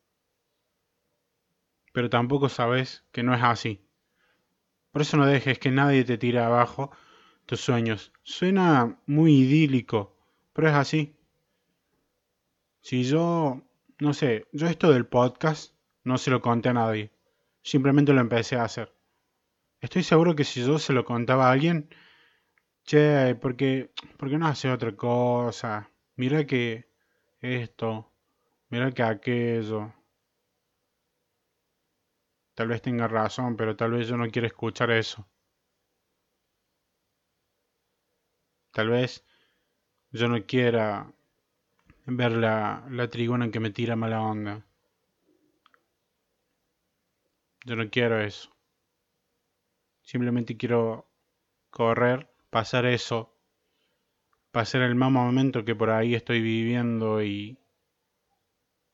Pero 1.92 2.10
tampoco 2.10 2.50
sabes 2.50 3.04
que 3.12 3.24
no 3.24 3.36
es 3.36 3.44
así. 3.44 3.86
Por 4.92 5.02
eso 5.02 5.18
no 5.18 5.26
dejes 5.26 5.60
que 5.60 5.72
nadie 5.72 6.04
te 6.04 6.18
tire 6.18 6.40
abajo 6.40 6.92
sueños. 7.60 8.12
Suena 8.24 9.00
muy 9.06 9.40
idílico, 9.40 10.16
pero 10.54 10.70
es 10.70 10.76
así. 10.76 11.16
Si 12.82 13.04
yo 13.04 13.62
no 14.00 14.14
sé, 14.14 14.48
yo 14.52 14.68
esto 14.68 14.92
del 14.92 15.06
podcast 15.06 15.74
no 16.04 16.18
se 16.18 16.32
lo 16.32 16.42
conté 16.42 16.70
a 16.70 16.74
nadie. 16.74 17.12
Simplemente 17.62 18.14
lo 18.14 18.22
empecé 18.22 18.58
a 18.58 18.66
hacer. 18.66 18.94
Estoy 19.80 20.04
seguro 20.04 20.36
que 20.36 20.44
si 20.44 20.62
yo 20.66 20.80
se 20.80 20.94
lo 20.94 21.06
contaba 21.06 21.48
a 21.48 21.52
alguien, 21.52 21.90
che, 22.84 23.36
¿por 23.36 23.56
qué, 23.56 23.92
¿por 24.18 24.30
qué 24.30 24.38
no 24.38 24.48
hace 24.48 24.72
otra 24.72 24.96
cosa? 24.96 25.90
Mira 26.16 26.46
que 26.46 26.90
esto, 27.42 28.12
mira 28.70 28.92
que 28.92 29.04
aquello. 29.04 29.94
Tal 32.56 32.68
vez 32.68 32.82
tenga 32.82 33.08
razón, 33.08 33.56
pero 33.56 33.76
tal 33.76 33.92
vez 33.92 34.08
yo 34.08 34.18
no 34.18 34.30
quiero 34.30 34.48
escuchar 34.48 34.92
eso. 34.92 35.28
Tal 38.74 38.90
vez 38.90 39.24
yo 40.12 40.28
no 40.28 40.46
quiera 40.46 41.14
ver 42.06 42.32
la, 42.32 42.84
la 42.90 43.08
trigona 43.08 43.52
que 43.52 43.60
me 43.60 43.70
tira 43.70 43.96
mala 43.96 44.22
onda. 44.22 44.66
Yo 47.66 47.76
no 47.76 47.90
quiero 47.90 48.20
eso. 48.20 48.50
Simplemente 50.02 50.58
quiero 50.58 51.08
correr, 51.70 52.30
pasar 52.50 52.86
eso, 52.86 53.38
pasar 54.52 54.82
el 54.82 54.96
mal 54.96 55.12
momento 55.12 55.64
que 55.64 55.76
por 55.76 55.92
ahí 55.92 56.16
estoy 56.16 56.42
viviendo 56.42 57.24
y 57.24 57.58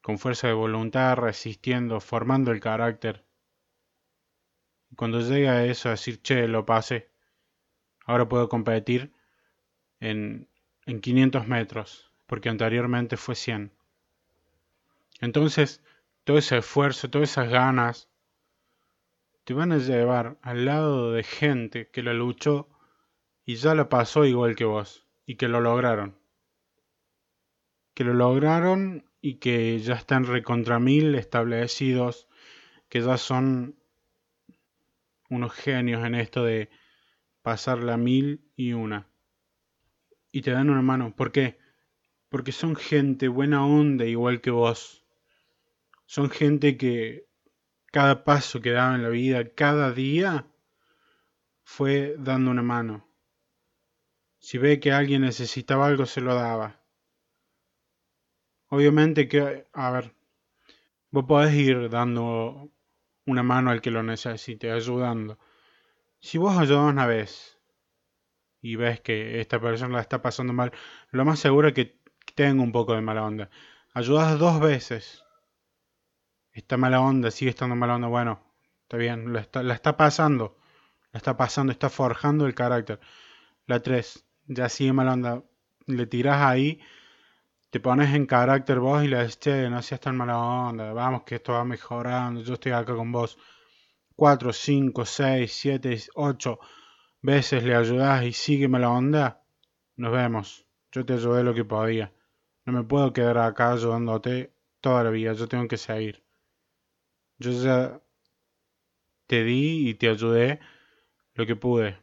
con 0.01 0.19
fuerza 0.19 0.47
de 0.47 0.53
voluntad, 0.53 1.15
resistiendo, 1.15 2.01
formando 2.01 2.51
el 2.51 2.59
carácter. 2.59 3.25
Y 4.91 4.95
cuando 4.95 5.21
llega 5.21 5.65
eso 5.65 5.89
decir, 5.89 6.21
che, 6.21 6.47
lo 6.49 6.65
pasé, 6.65 7.09
ahora 8.05 8.27
puedo 8.27 8.49
competir 8.49 9.13
en, 9.99 10.47
en 10.85 11.01
500 11.01 11.47
metros 11.47 12.09
porque 12.29 12.49
anteriormente 12.49 13.17
fue 13.17 13.33
100. 13.33 13.71
Entonces, 15.19 15.81
todo 16.23 16.37
ese 16.37 16.59
esfuerzo, 16.59 17.09
todas 17.09 17.31
esas 17.31 17.49
ganas, 17.49 18.07
te 19.45 19.55
van 19.55 19.71
a 19.71 19.79
llevar 19.79 20.37
al 20.43 20.65
lado 20.65 21.11
de 21.11 21.23
gente 21.23 21.89
que 21.89 22.03
la 22.03 22.13
luchó 22.13 22.69
y 23.45 23.55
ya 23.55 23.73
la 23.73 23.89
pasó 23.89 24.25
igual 24.25 24.55
que 24.55 24.63
vos, 24.63 25.07
y 25.25 25.37
que 25.37 25.47
lo 25.47 25.59
lograron. 25.59 26.19
Que 27.95 28.03
lo 28.03 28.13
lograron 28.13 29.09
y 29.21 29.39
que 29.39 29.79
ya 29.79 29.95
están 29.95 30.25
recontra 30.25 30.79
mil 30.79 31.15
establecidos, 31.15 32.27
que 32.89 33.01
ya 33.01 33.17
son 33.17 33.75
unos 35.31 35.51
genios 35.53 36.05
en 36.05 36.13
esto 36.13 36.43
de 36.43 36.69
pasar 37.41 37.79
la 37.79 37.97
mil 37.97 38.51
y 38.55 38.73
una. 38.73 39.08
Y 40.31 40.41
te 40.41 40.51
dan 40.51 40.69
una 40.69 40.81
mano. 40.81 41.15
¿Por 41.15 41.31
qué? 41.31 41.57
porque 42.29 42.51
son 42.51 42.75
gente 42.75 43.27
buena 43.27 43.65
onda 43.65 44.05
igual 44.05 44.39
que 44.41 44.51
vos. 44.51 45.03
Son 46.05 46.29
gente 46.29 46.77
que 46.77 47.27
cada 47.87 48.23
paso 48.23 48.61
que 48.61 48.71
daba 48.71 48.95
en 48.95 49.03
la 49.03 49.09
vida, 49.09 49.53
cada 49.53 49.91
día, 49.91 50.47
fue 51.63 52.15
dando 52.17 52.51
una 52.51 52.61
mano. 52.61 53.07
Si 54.39 54.57
ve 54.57 54.79
que 54.79 54.91
alguien 54.91 55.23
necesitaba 55.23 55.87
algo, 55.87 56.05
se 56.05 56.21
lo 56.21 56.33
daba. 56.35 56.79
Obviamente 58.69 59.27
que, 59.27 59.67
a 59.73 59.91
ver, 59.91 60.13
vos 61.09 61.25
podés 61.25 61.53
ir 61.55 61.89
dando 61.89 62.71
una 63.25 63.43
mano 63.43 63.71
al 63.71 63.81
que 63.81 63.91
lo 63.91 64.03
necesite, 64.03 64.71
ayudando. 64.71 65.39
Si 66.19 66.37
vos 66.37 66.57
ayudas 66.57 66.91
una 66.91 67.07
vez 67.07 67.58
y 68.61 68.75
ves 68.75 69.01
que 69.01 69.39
esta 69.39 69.59
persona 69.59 69.95
la 69.95 70.01
está 70.01 70.21
pasando 70.21 70.53
mal, 70.53 70.71
lo 71.11 71.25
más 71.25 71.39
seguro 71.39 71.69
es 71.69 71.73
que 71.73 71.99
tenga 72.35 72.61
un 72.61 72.71
poco 72.71 72.93
de 72.93 73.01
mala 73.01 73.23
onda. 73.23 73.49
Ayudas 73.93 74.37
dos 74.39 74.59
veces. 74.59 75.23
Está 76.51 76.77
mala 76.77 77.01
onda, 77.01 77.31
sigue 77.31 77.51
estando 77.51 77.75
mala 77.75 77.95
onda. 77.95 78.07
Bueno, 78.07 78.41
está 78.83 78.97
bien, 78.97 79.33
la 79.33 79.41
está, 79.41 79.63
la 79.63 79.73
está 79.73 79.97
pasando. 79.97 80.57
La 81.11 81.17
está 81.17 81.37
pasando, 81.37 81.71
está 81.71 81.89
forjando 81.89 82.45
el 82.45 82.53
carácter. 82.53 82.99
La 83.65 83.81
tres, 83.81 84.25
ya 84.47 84.69
sigue 84.69 84.93
mala 84.93 85.13
onda. 85.13 85.43
Le 85.87 86.05
tiras 86.05 86.41
ahí, 86.41 86.81
te 87.71 87.79
pones 87.79 88.13
en 88.13 88.25
carácter 88.25 88.79
vos 88.79 89.03
y 89.03 89.07
le 89.07 89.17
dices, 89.23 89.39
che, 89.39 89.69
no 89.69 89.81
seas 89.81 90.01
tan 90.01 90.17
mala 90.17 90.37
onda. 90.37 90.93
Vamos, 90.93 91.23
que 91.23 91.35
esto 91.35 91.53
va 91.53 91.63
mejorando. 91.65 92.41
Yo 92.41 92.55
estoy 92.55 92.73
acá 92.73 92.95
con 92.95 93.11
vos. 93.11 93.37
Cuatro, 94.15 94.53
cinco, 94.53 95.05
seis, 95.05 95.53
siete, 95.53 95.97
ocho 96.15 96.59
veces 97.21 97.63
le 97.63 97.75
ayudás 97.75 98.23
y 98.25 98.33
sigue 98.33 98.67
mala 98.67 98.89
onda. 98.89 99.43
Nos 99.95 100.11
vemos. 100.11 100.65
Yo 100.91 101.05
te 101.05 101.13
ayudé 101.13 101.43
lo 101.43 101.53
que 101.53 101.65
podía. 101.65 102.13
No 102.65 102.73
me 102.73 102.83
puedo 102.83 103.13
quedar 103.13 103.37
acá 103.37 103.71
ayudándote 103.71 104.53
toda 104.81 105.03
la 105.03 105.09
vida. 105.09 105.33
Yo 105.33 105.47
tengo 105.47 105.67
que 105.67 105.77
seguir. 105.77 106.23
Yo 107.37 107.51
ya 107.51 108.01
te 109.27 109.43
di 109.43 109.89
y 109.89 109.93
te 109.93 110.09
ayudé 110.09 110.59
lo 111.33 111.45
que 111.45 111.55
pude. 111.55 111.97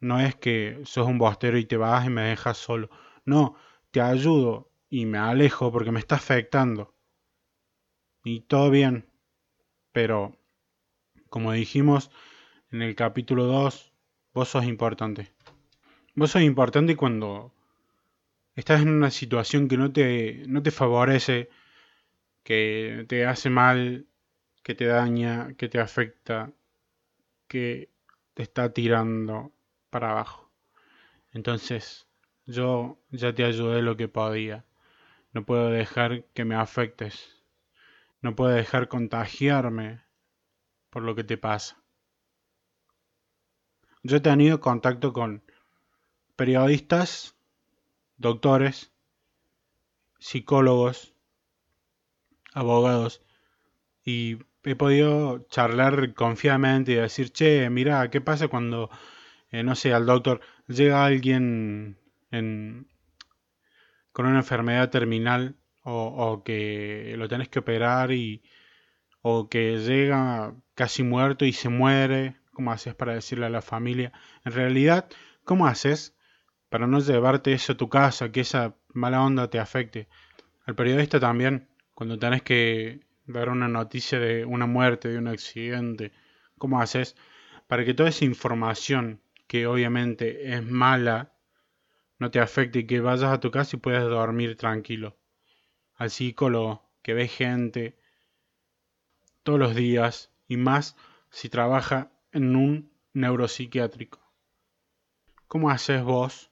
No 0.00 0.18
es 0.20 0.34
que 0.34 0.80
sos 0.84 1.06
un 1.06 1.18
bostero 1.18 1.58
y 1.58 1.66
te 1.66 1.76
vas 1.76 2.06
y 2.06 2.10
me 2.10 2.22
dejas 2.22 2.56
solo. 2.56 2.90
No, 3.24 3.54
te 3.90 4.00
ayudo 4.00 4.70
y 4.88 5.06
me 5.06 5.18
alejo 5.18 5.70
porque 5.70 5.92
me 5.92 6.00
está 6.00 6.16
afectando. 6.16 6.94
Y 8.24 8.40
todo 8.42 8.70
bien. 8.70 9.10
Pero, 9.92 10.36
como 11.28 11.52
dijimos 11.52 12.10
en 12.70 12.82
el 12.82 12.94
capítulo 12.94 13.46
2, 13.46 13.92
vos 14.32 14.48
sos 14.48 14.64
importante. 14.64 15.32
Vos 16.14 16.30
sos 16.30 16.42
importante 16.42 16.96
cuando 16.96 17.52
estás 18.54 18.82
en 18.82 18.90
una 18.90 19.10
situación 19.10 19.68
que 19.68 19.76
no 19.76 19.92
te, 19.92 20.44
no 20.46 20.62
te 20.62 20.70
favorece, 20.70 21.50
que 22.44 23.04
te 23.08 23.26
hace 23.26 23.50
mal, 23.50 24.06
que 24.62 24.74
te 24.74 24.86
daña, 24.86 25.54
que 25.56 25.68
te 25.68 25.80
afecta, 25.80 26.52
que 27.48 27.90
te 28.34 28.42
está 28.44 28.72
tirando 28.72 29.52
para 29.90 30.12
abajo. 30.12 30.52
Entonces, 31.32 32.06
yo 32.46 33.00
ya 33.10 33.34
te 33.34 33.44
ayudé 33.44 33.82
lo 33.82 33.96
que 33.96 34.08
podía. 34.08 34.64
No 35.32 35.44
puedo 35.44 35.70
dejar 35.70 36.24
que 36.34 36.44
me 36.44 36.54
afectes. 36.54 37.44
No 38.22 38.36
puedo 38.36 38.52
dejar 38.52 38.88
contagiarme 38.88 40.02
por 40.90 41.02
lo 41.02 41.14
que 41.14 41.24
te 41.24 41.38
pasa. 41.38 41.79
Yo 44.02 44.16
he 44.16 44.20
tenido 44.20 44.60
contacto 44.60 45.12
con 45.12 45.42
periodistas, 46.36 47.36
doctores, 48.16 48.92
psicólogos, 50.18 51.14
abogados 52.54 53.22
y 54.04 54.38
he 54.64 54.76
podido 54.76 55.46
charlar 55.48 56.14
confiadamente 56.14 56.92
y 56.92 56.96
decir, 56.96 57.30
che, 57.32 57.68
mira, 57.70 58.10
¿qué 58.10 58.20
pasa 58.20 58.48
cuando, 58.48 58.90
eh, 59.50 59.62
no 59.62 59.74
sé, 59.74 59.92
al 59.92 60.06
doctor 60.06 60.40
llega 60.66 61.04
alguien 61.04 61.98
con 64.12 64.26
una 64.26 64.38
enfermedad 64.38 64.90
terminal 64.90 65.56
o, 65.82 66.42
que 66.44 67.14
lo 67.16 67.28
tenés 67.28 67.48
que 67.48 67.58
operar 67.60 68.12
y, 68.12 68.42
o 69.22 69.48
que 69.48 69.78
llega 69.78 70.54
casi 70.74 71.02
muerto 71.02 71.44
y 71.44 71.52
se 71.52 71.68
muere? 71.68 72.39
¿Cómo 72.60 72.72
haces 72.72 72.94
para 72.94 73.14
decirle 73.14 73.46
a 73.46 73.48
la 73.48 73.62
familia? 73.62 74.12
En 74.44 74.52
realidad, 74.52 75.08
¿cómo 75.44 75.66
haces 75.66 76.14
para 76.68 76.86
no 76.86 77.00
llevarte 77.00 77.54
eso 77.54 77.72
a 77.72 77.76
tu 77.78 77.88
casa, 77.88 78.32
que 78.32 78.40
esa 78.40 78.76
mala 78.92 79.22
onda 79.22 79.48
te 79.48 79.58
afecte? 79.58 80.08
Al 80.66 80.74
periodista 80.74 81.18
también, 81.18 81.70
cuando 81.94 82.18
tenés 82.18 82.42
que 82.42 83.00
dar 83.24 83.48
una 83.48 83.66
noticia 83.66 84.20
de 84.20 84.44
una 84.44 84.66
muerte, 84.66 85.08
de 85.08 85.16
un 85.16 85.28
accidente, 85.28 86.12
¿cómo 86.58 86.82
haces 86.82 87.16
para 87.66 87.82
que 87.82 87.94
toda 87.94 88.10
esa 88.10 88.26
información, 88.26 89.22
que 89.46 89.66
obviamente 89.66 90.52
es 90.52 90.62
mala, 90.62 91.32
no 92.18 92.30
te 92.30 92.40
afecte 92.40 92.80
y 92.80 92.86
que 92.86 93.00
vayas 93.00 93.32
a 93.32 93.40
tu 93.40 93.50
casa 93.50 93.76
y 93.76 93.80
puedas 93.80 94.04
dormir 94.04 94.58
tranquilo? 94.58 95.16
Al 95.94 96.10
psicólogo 96.10 96.92
que 97.00 97.14
ve 97.14 97.26
gente 97.26 97.98
todos 99.44 99.58
los 99.58 99.74
días 99.74 100.30
y 100.46 100.58
más 100.58 100.94
si 101.30 101.48
trabaja 101.48 102.12
en 102.32 102.56
un 102.56 102.92
neuropsiquiátrico. 103.12 104.20
¿Cómo 105.46 105.70
haces 105.70 106.02
vos 106.02 106.50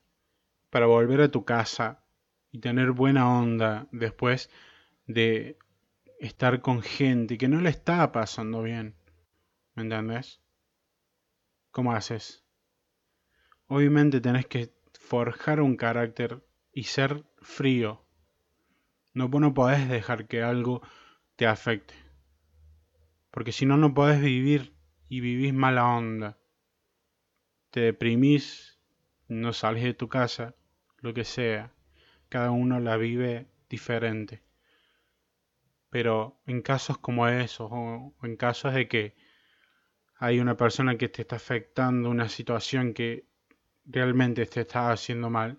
para 0.71 0.87
volver 0.87 1.21
a 1.21 1.31
tu 1.31 1.45
casa 1.45 2.05
y 2.51 2.61
tener 2.61 2.93
buena 2.93 3.29
onda 3.29 3.89
después 3.93 4.51
de 5.07 5.59
estar 6.19 6.61
con 6.61 6.83
gente 6.83 7.39
que 7.39 7.49
no 7.49 7.61
le 7.61 7.71
está 7.71 8.11
pasando 8.13 8.63
bien. 8.63 8.95
¿Me 9.75 9.85
entiendes? 9.85 10.41
¿Cómo 11.71 11.93
haces? 11.93 12.45
Obviamente 13.67 14.21
tenés 14.21 14.47
que 14.47 14.73
forjar 14.99 15.61
un 15.61 15.77
carácter 15.77 16.45
y 16.73 16.85
ser 16.85 17.25
frío. 17.41 18.05
No, 19.15 19.29
no 19.29 19.55
podés 19.55 19.89
dejar 19.89 20.27
que 20.27 20.43
algo 20.43 20.83
te 21.37 21.47
afecte. 21.47 21.95
Porque 23.31 23.53
si 23.53 23.67
no, 23.67 23.77
no 23.77 23.95
podés 23.95 24.21
vivir 24.21 24.75
y 25.09 25.21
vivís 25.21 25.55
mala 25.55 25.87
onda. 25.87 26.39
Te 27.71 27.81
deprimís, 27.81 28.79
no 29.29 29.53
sales 29.53 29.83
de 29.83 29.95
tu 29.95 30.09
casa, 30.09 30.55
lo 30.99 31.15
que 31.15 31.25
sea. 31.25 31.73
Cada 32.29 32.51
uno 32.51 32.81
la 32.81 32.97
vive 32.97 33.47
diferente. 33.69 34.43
Pero 35.91 36.41
en 36.47 36.61
casos 36.63 36.99
como 36.99 37.29
esos, 37.29 37.69
o 37.71 38.15
en 38.23 38.37
casos 38.37 38.75
de 38.75 38.89
que 38.89 39.17
hay 40.17 40.41
una 40.41 40.57
persona 40.57 40.99
que 40.99 41.09
te 41.09 41.23
está 41.23 41.37
afectando, 41.37 42.11
una 42.11 42.29
situación 42.29 42.93
que 42.93 43.27
realmente 43.85 44.45
te 44.47 44.63
está 44.63 44.91
haciendo 44.93 45.31
mal, 45.31 45.59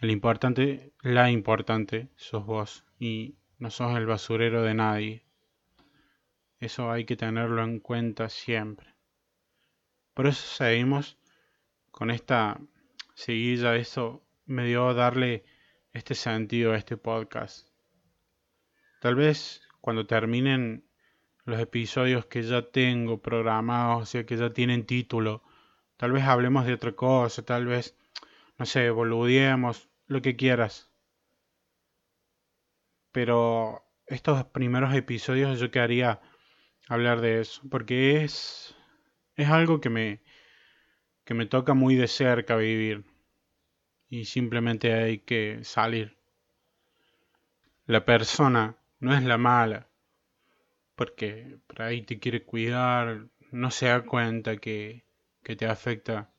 el 0.00 0.10
importante, 0.10 0.92
la 1.02 1.30
importante, 1.30 2.08
sos 2.16 2.44
vos 2.44 2.84
y 2.98 3.36
no 3.58 3.70
sos 3.70 3.96
el 3.96 4.06
basurero 4.06 4.62
de 4.62 4.74
nadie. 4.74 5.24
Eso 6.62 6.92
hay 6.92 7.04
que 7.04 7.16
tenerlo 7.16 7.64
en 7.64 7.80
cuenta 7.80 8.28
siempre. 8.28 8.94
Por 10.14 10.28
eso 10.28 10.46
seguimos 10.46 11.18
con 11.90 12.08
esta 12.08 12.60
seguilla. 13.14 13.74
Eso 13.74 14.22
me 14.46 14.64
dio 14.66 14.86
a 14.86 14.94
darle 14.94 15.42
este 15.92 16.14
sentido 16.14 16.70
a 16.70 16.76
este 16.76 16.96
podcast. 16.96 17.66
Tal 19.00 19.16
vez 19.16 19.62
cuando 19.80 20.06
terminen 20.06 20.84
los 21.46 21.58
episodios 21.58 22.26
que 22.26 22.44
ya 22.44 22.70
tengo 22.70 23.20
programados, 23.20 24.02
o 24.02 24.06
sea, 24.06 24.24
que 24.24 24.36
ya 24.36 24.52
tienen 24.52 24.86
título, 24.86 25.42
tal 25.96 26.12
vez 26.12 26.22
hablemos 26.22 26.64
de 26.64 26.74
otra 26.74 26.92
cosa, 26.92 27.44
tal 27.44 27.66
vez, 27.66 27.96
no 28.56 28.66
sé, 28.66 28.88
boludeemos, 28.90 29.88
lo 30.06 30.22
que 30.22 30.36
quieras. 30.36 30.92
Pero 33.10 33.84
estos 34.06 34.44
primeros 34.44 34.94
episodios 34.94 35.58
yo 35.58 35.72
quería 35.72 36.20
hablar 36.92 37.20
de 37.20 37.40
eso, 37.40 37.62
porque 37.70 38.22
es, 38.24 38.76
es 39.36 39.48
algo 39.48 39.80
que 39.80 39.90
me, 39.90 40.20
que 41.24 41.34
me 41.34 41.46
toca 41.46 41.74
muy 41.74 41.96
de 41.96 42.08
cerca 42.08 42.56
vivir 42.56 43.04
y 44.08 44.26
simplemente 44.26 44.92
hay 44.92 45.18
que 45.20 45.64
salir. 45.64 46.18
La 47.86 48.04
persona 48.04 48.76
no 49.00 49.14
es 49.14 49.22
la 49.24 49.38
mala, 49.38 49.88
porque 50.94 51.58
por 51.66 51.82
ahí 51.82 52.02
te 52.02 52.18
quiere 52.18 52.44
cuidar, 52.44 53.28
no 53.50 53.70
se 53.70 53.86
da 53.86 54.04
cuenta 54.04 54.58
que, 54.58 55.06
que 55.42 55.56
te 55.56 55.66
afecta 55.66 56.30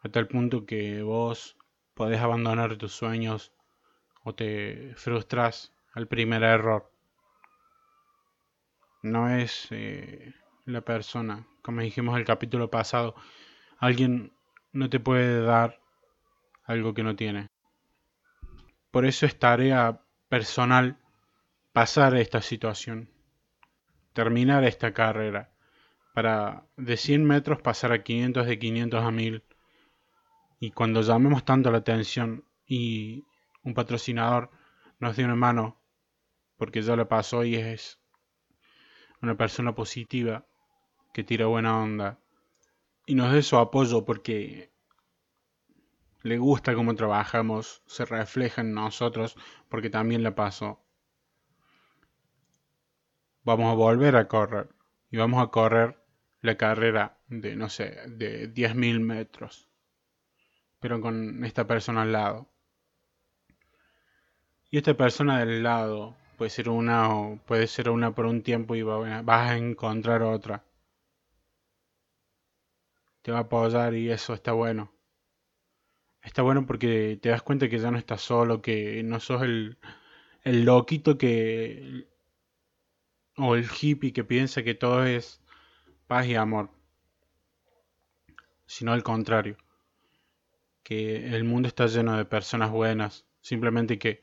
a 0.00 0.08
tal 0.08 0.28
punto 0.28 0.66
que 0.66 1.02
vos 1.02 1.56
podés 1.94 2.20
abandonar 2.20 2.76
tus 2.76 2.92
sueños 2.92 3.52
o 4.22 4.34
te 4.34 4.94
frustras 4.96 5.74
al 5.92 6.08
primer 6.08 6.42
error. 6.44 6.93
No 9.04 9.28
es 9.28 9.68
eh, 9.70 10.32
la 10.64 10.80
persona, 10.80 11.46
como 11.60 11.82
dijimos 11.82 12.16
el 12.16 12.24
capítulo 12.24 12.70
pasado, 12.70 13.14
alguien 13.76 14.32
no 14.72 14.88
te 14.88 14.98
puede 14.98 15.42
dar 15.42 15.78
algo 16.64 16.94
que 16.94 17.02
no 17.02 17.14
tiene. 17.14 17.50
Por 18.90 19.04
eso 19.04 19.26
es 19.26 19.38
tarea 19.38 20.00
personal 20.30 20.96
pasar 21.74 22.16
esta 22.16 22.40
situación, 22.40 23.10
terminar 24.14 24.64
esta 24.64 24.94
carrera, 24.94 25.52
para 26.14 26.64
de 26.78 26.96
100 26.96 27.26
metros 27.26 27.60
pasar 27.60 27.92
a 27.92 28.02
500, 28.02 28.46
de 28.46 28.58
500 28.58 29.04
a 29.04 29.10
1000 29.10 29.44
Y 30.60 30.70
cuando 30.70 31.02
llamemos 31.02 31.44
tanto 31.44 31.70
la 31.70 31.76
atención 31.76 32.42
y 32.66 33.26
un 33.64 33.74
patrocinador 33.74 34.50
nos 34.98 35.14
dé 35.14 35.26
una 35.26 35.36
mano, 35.36 35.78
porque 36.56 36.80
ya 36.80 36.96
le 36.96 37.04
pasó 37.04 37.44
y 37.44 37.56
es 37.56 38.00
una 39.24 39.36
persona 39.36 39.74
positiva 39.74 40.46
que 41.12 41.24
tira 41.24 41.46
buena 41.46 41.82
onda 41.82 42.18
y 43.06 43.14
nos 43.14 43.32
dé 43.32 43.42
su 43.42 43.56
apoyo 43.56 44.04
porque 44.04 44.72
le 46.22 46.38
gusta 46.38 46.74
cómo 46.74 46.94
trabajamos, 46.94 47.82
se 47.86 48.04
refleja 48.04 48.60
en 48.60 48.74
nosotros 48.74 49.36
porque 49.68 49.90
también 49.90 50.22
le 50.22 50.32
pasó. 50.32 50.82
Vamos 53.42 53.72
a 53.72 53.74
volver 53.74 54.16
a 54.16 54.28
correr 54.28 54.68
y 55.10 55.16
vamos 55.16 55.42
a 55.42 55.48
correr 55.48 55.98
la 56.40 56.56
carrera 56.56 57.18
de, 57.28 57.56
no 57.56 57.68
sé, 57.68 57.96
de 58.08 58.52
10.000 58.52 59.00
metros, 59.00 59.68
pero 60.80 61.00
con 61.00 61.44
esta 61.44 61.66
persona 61.66 62.02
al 62.02 62.12
lado. 62.12 62.50
Y 64.70 64.78
esta 64.78 64.94
persona 64.94 65.38
del 65.40 65.62
lado 65.62 66.16
puede 66.34 66.50
ser 66.50 66.68
una 66.68 67.14
o 67.14 67.36
puede 67.46 67.66
ser 67.66 67.90
una 67.90 68.14
por 68.14 68.26
un 68.26 68.42
tiempo 68.42 68.74
y 68.76 68.82
vas 68.82 69.50
a 69.50 69.56
encontrar 69.56 70.22
otra. 70.22 70.64
Te 73.22 73.32
va 73.32 73.38
a 73.38 73.40
apoyar 73.42 73.94
y 73.94 74.10
eso 74.10 74.34
está 74.34 74.52
bueno. 74.52 74.92
Está 76.22 76.42
bueno 76.42 76.66
porque 76.66 77.18
te 77.20 77.28
das 77.30 77.42
cuenta 77.42 77.68
que 77.68 77.78
ya 77.78 77.90
no 77.90 77.98
estás 77.98 78.22
solo, 78.22 78.62
que 78.62 79.02
no 79.02 79.20
sos 79.20 79.42
el, 79.42 79.78
el 80.42 80.64
loquito 80.64 81.18
que... 81.18 82.08
o 83.36 83.54
el 83.56 83.66
hippie 83.70 84.12
que 84.12 84.24
piensa 84.24 84.62
que 84.62 84.74
todo 84.74 85.04
es 85.04 85.42
paz 86.06 86.26
y 86.26 86.34
amor. 86.34 86.70
Sino 88.66 88.92
al 88.92 89.02
contrario. 89.02 89.56
Que 90.82 91.34
el 91.34 91.44
mundo 91.44 91.68
está 91.68 91.86
lleno 91.86 92.16
de 92.16 92.24
personas 92.24 92.70
buenas. 92.70 93.26
Simplemente 93.40 93.98
que 93.98 94.22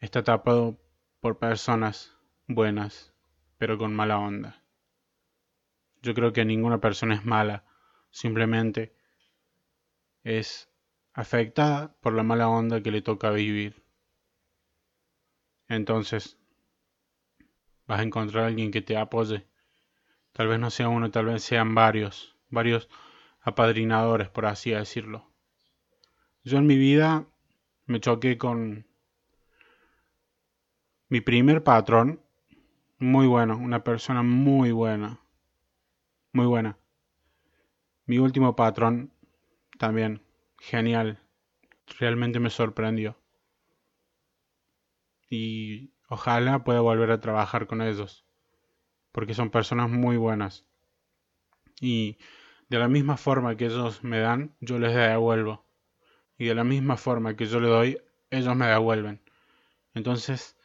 está 0.00 0.22
tapado 0.24 0.78
por 1.26 1.40
personas 1.40 2.16
buenas, 2.46 3.12
pero 3.58 3.76
con 3.78 3.92
mala 3.92 4.16
onda. 4.16 4.62
Yo 6.00 6.14
creo 6.14 6.32
que 6.32 6.44
ninguna 6.44 6.80
persona 6.80 7.16
es 7.16 7.24
mala. 7.24 7.64
Simplemente 8.12 8.94
es 10.22 10.70
afectada 11.14 11.96
por 12.00 12.12
la 12.12 12.22
mala 12.22 12.48
onda 12.48 12.80
que 12.80 12.92
le 12.92 13.02
toca 13.02 13.32
vivir. 13.32 13.82
Entonces, 15.66 16.38
vas 17.88 17.98
a 17.98 18.04
encontrar 18.04 18.44
a 18.44 18.46
alguien 18.46 18.70
que 18.70 18.82
te 18.82 18.96
apoye. 18.96 19.48
Tal 20.30 20.46
vez 20.46 20.60
no 20.60 20.70
sea 20.70 20.88
uno, 20.88 21.10
tal 21.10 21.24
vez 21.24 21.42
sean 21.42 21.74
varios, 21.74 22.36
varios 22.50 22.88
apadrinadores, 23.40 24.28
por 24.28 24.46
así 24.46 24.70
decirlo. 24.70 25.28
Yo 26.44 26.58
en 26.58 26.68
mi 26.68 26.76
vida 26.76 27.26
me 27.86 27.98
choqué 27.98 28.38
con 28.38 28.86
mi 31.08 31.20
primer 31.20 31.62
patrón, 31.62 32.20
muy 32.98 33.26
bueno, 33.26 33.56
una 33.56 33.84
persona 33.84 34.22
muy 34.22 34.72
buena, 34.72 35.20
muy 36.32 36.46
buena. 36.46 36.78
Mi 38.06 38.18
último 38.18 38.56
patrón, 38.56 39.12
también 39.78 40.22
genial. 40.58 41.20
Realmente 41.98 42.40
me 42.40 42.50
sorprendió. 42.50 43.16
Y 45.28 45.92
ojalá 46.08 46.64
pueda 46.64 46.80
volver 46.80 47.10
a 47.10 47.20
trabajar 47.20 47.66
con 47.66 47.82
ellos. 47.82 48.24
Porque 49.12 49.34
son 49.34 49.50
personas 49.50 49.90
muy 49.90 50.16
buenas. 50.16 50.66
Y 51.80 52.18
de 52.68 52.78
la 52.78 52.88
misma 52.88 53.16
forma 53.16 53.56
que 53.56 53.66
ellos 53.66 54.02
me 54.02 54.20
dan, 54.20 54.54
yo 54.60 54.78
les 54.78 54.94
devuelvo. 54.94 55.64
Y 56.38 56.46
de 56.46 56.54
la 56.54 56.64
misma 56.64 56.96
forma 56.96 57.36
que 57.36 57.46
yo 57.46 57.60
le 57.60 57.68
doy, 57.68 57.98
ellos 58.30 58.56
me 58.56 58.66
devuelven. 58.66 59.20
Entonces, 59.94 60.55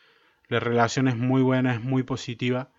la 0.52 0.60
relación 0.60 1.08
es 1.08 1.16
muy 1.16 1.42
buena, 1.42 1.74
es 1.74 1.82
muy 1.82 2.04
positiva. 2.04 2.72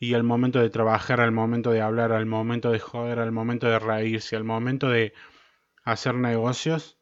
Y 0.00 0.14
al 0.14 0.24
momento 0.24 0.58
de 0.58 0.68
trabajar, 0.68 1.20
al 1.20 1.30
momento 1.30 1.70
de 1.70 1.80
hablar, 1.80 2.10
al 2.12 2.26
momento 2.26 2.72
de 2.72 2.80
joder, 2.80 3.20
al 3.20 3.30
momento 3.30 3.68
de 3.68 3.78
reírse, 3.78 4.34
al 4.34 4.42
momento 4.42 4.88
de 4.88 5.14
hacer 5.84 6.16
negocios, 6.16 6.98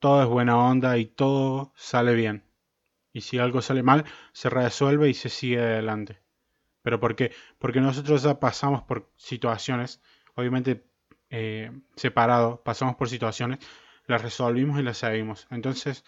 todo 0.00 0.22
es 0.22 0.28
buena 0.28 0.58
onda 0.58 0.98
y 0.98 1.06
todo 1.06 1.72
sale 1.76 2.14
bien. 2.14 2.44
Y 3.14 3.22
si 3.22 3.38
algo 3.38 3.62
sale 3.62 3.82
mal, 3.82 4.04
se 4.32 4.50
resuelve 4.50 5.08
y 5.08 5.14
se 5.14 5.30
sigue 5.30 5.60
adelante. 5.60 6.20
¿Pero 6.82 7.00
por 7.00 7.16
qué? 7.16 7.32
Porque 7.58 7.80
nosotros 7.80 8.22
ya 8.22 8.38
pasamos 8.38 8.82
por 8.82 9.10
situaciones, 9.16 10.02
obviamente 10.34 10.84
eh, 11.30 11.72
separados, 11.96 12.60
pasamos 12.60 12.96
por 12.96 13.08
situaciones, 13.08 13.60
las 14.06 14.20
resolvimos 14.20 14.78
y 14.78 14.82
las 14.82 14.98
seguimos. 14.98 15.46
Entonces, 15.50 16.04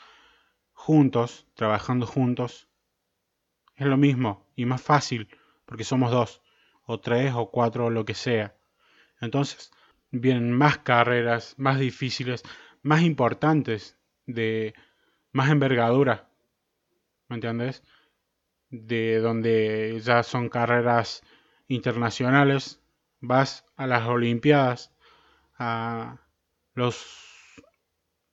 juntos, 0.75 1.47
trabajando 1.55 2.07
juntos, 2.07 2.66
es 3.77 3.87
lo 3.87 3.97
mismo 3.97 4.47
y 4.57 4.65
más 4.65 4.83
fácil, 4.83 5.29
porque 5.67 5.85
somos 5.85 6.11
dos, 6.11 6.43
o 6.85 7.01
tres, 7.01 7.33
o 7.35 7.51
cuatro, 7.51 7.87
o 7.87 7.91
lo 7.91 8.05
que 8.05 8.15
sea. 8.15 8.57
Entonces, 9.21 9.71
vienen 10.11 10.53
más 10.53 10.79
carreras, 10.79 11.55
más 11.59 11.79
difíciles, 11.79 12.43
más 12.83 13.03
importantes, 13.03 13.99
de 14.27 14.75
más 15.33 15.51
envergadura, 15.51 16.29
¿me 17.29 17.37
entiendes? 17.37 17.83
De 18.71 19.21
donde 19.21 20.01
ya 20.03 20.23
son 20.23 20.49
carreras 20.49 21.23
internacionales, 21.69 22.81
vas 23.21 23.67
a 23.77 23.87
las 23.87 24.07
Olimpiadas, 24.07 24.93
a 25.59 26.21
los, 26.75 27.07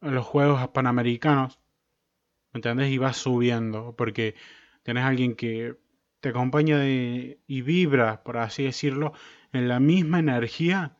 a 0.01 0.09
los 0.09 0.25
Juegos 0.25 0.67
Panamericanos, 0.69 1.59
¿me 2.51 2.59
entiendes? 2.59 2.89
Y 2.91 2.97
vas 2.97 3.17
subiendo, 3.17 3.95
porque 3.95 4.35
tenés 4.83 5.03
alguien 5.03 5.35
que 5.35 5.75
te 6.19 6.29
acompaña 6.29 6.85
y 6.85 7.61
vibra, 7.61 8.23
por 8.23 8.37
así 8.37 8.63
decirlo, 8.63 9.13
en 9.51 9.67
la 9.67 9.79
misma 9.79 10.19
energía 10.19 10.97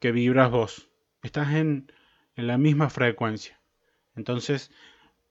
que 0.00 0.12
vibras 0.12 0.50
vos. 0.50 0.90
Estás 1.22 1.54
en, 1.54 1.92
en 2.34 2.46
la 2.46 2.58
misma 2.58 2.90
frecuencia. 2.90 3.60
Entonces, 4.16 4.72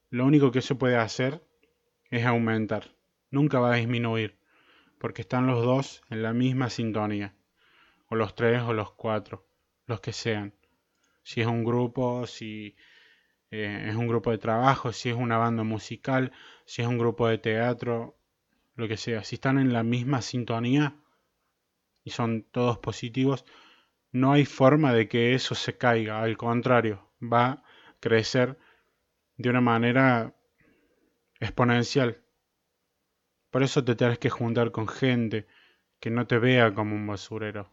lo 0.10 0.26
único 0.26 0.52
que 0.52 0.62
se 0.62 0.76
puede 0.76 0.96
hacer 0.96 1.44
es 2.10 2.26
aumentar. 2.26 2.96
Nunca 3.30 3.60
va 3.60 3.74
a 3.74 3.78
disminuir. 3.78 4.38
Porque 4.98 5.22
están 5.22 5.46
los 5.48 5.64
dos 5.64 6.02
en 6.10 6.24
la 6.24 6.34
misma 6.34 6.70
sintonía. 6.70 7.36
O 8.08 8.16
los 8.16 8.36
tres 8.36 8.62
o 8.64 8.74
los 8.74 8.92
cuatro. 8.94 9.46
Los 9.86 10.00
que 10.00 10.14
sean. 10.14 10.54
Si 11.24 11.42
es 11.42 11.48
un 11.48 11.64
grupo, 11.64 12.26
si 12.26 12.76
eh, 13.52 13.88
es 13.90 13.96
un 13.96 14.08
grupo 14.08 14.32
de 14.32 14.38
trabajo, 14.38 14.92
si 14.92 15.10
es 15.10 15.16
una 15.16 15.38
banda 15.38 15.64
musical, 15.64 16.32
si 16.66 16.82
es 16.82 16.88
un 16.88 16.98
grupo 16.98 17.28
de 17.28 17.38
teatro, 17.38 18.18
lo 18.76 18.88
que 18.88 18.98
sea. 18.98 19.24
Si 19.24 19.36
están 19.36 19.58
en 19.60 19.74
la 19.74 19.84
misma 19.84 20.22
sintonía 20.22 20.96
y 22.04 22.12
son 22.12 22.44
todos 22.44 22.78
positivos, 22.80 23.46
no 24.12 24.32
hay 24.34 24.46
forma 24.46 24.94
de 24.94 25.08
que 25.08 25.34
eso 25.34 25.56
se 25.56 25.78
caiga, 25.78 26.22
al 26.22 26.38
contrario, 26.38 27.10
va 27.22 27.46
a 27.48 27.64
crecer 28.00 28.58
de 29.38 29.50
una 29.50 29.62
manera 29.62 30.36
exponencial. 31.40 32.22
Por 33.50 33.64
eso 33.64 33.84
te 33.84 33.96
tienes 33.96 34.20
que 34.20 34.30
juntar 34.30 34.72
con 34.72 34.88
gente 34.88 35.48
que 36.00 36.10
no 36.12 36.28
te 36.28 36.38
vea 36.40 36.74
como 36.74 36.96
un 36.96 37.08
basurero. 37.08 37.70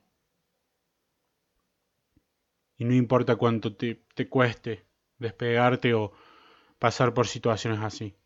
Y 2.77 2.85
no 2.85 2.95
importa 2.95 3.37
cuánto 3.37 3.77
te, 3.77 4.03
te 4.15 4.29
cueste 4.29 4.85
despegarte 5.19 5.95
o 5.95 6.13
pasar 6.79 7.15
por 7.15 7.27
situaciones 7.27 7.81
así. 7.81 8.17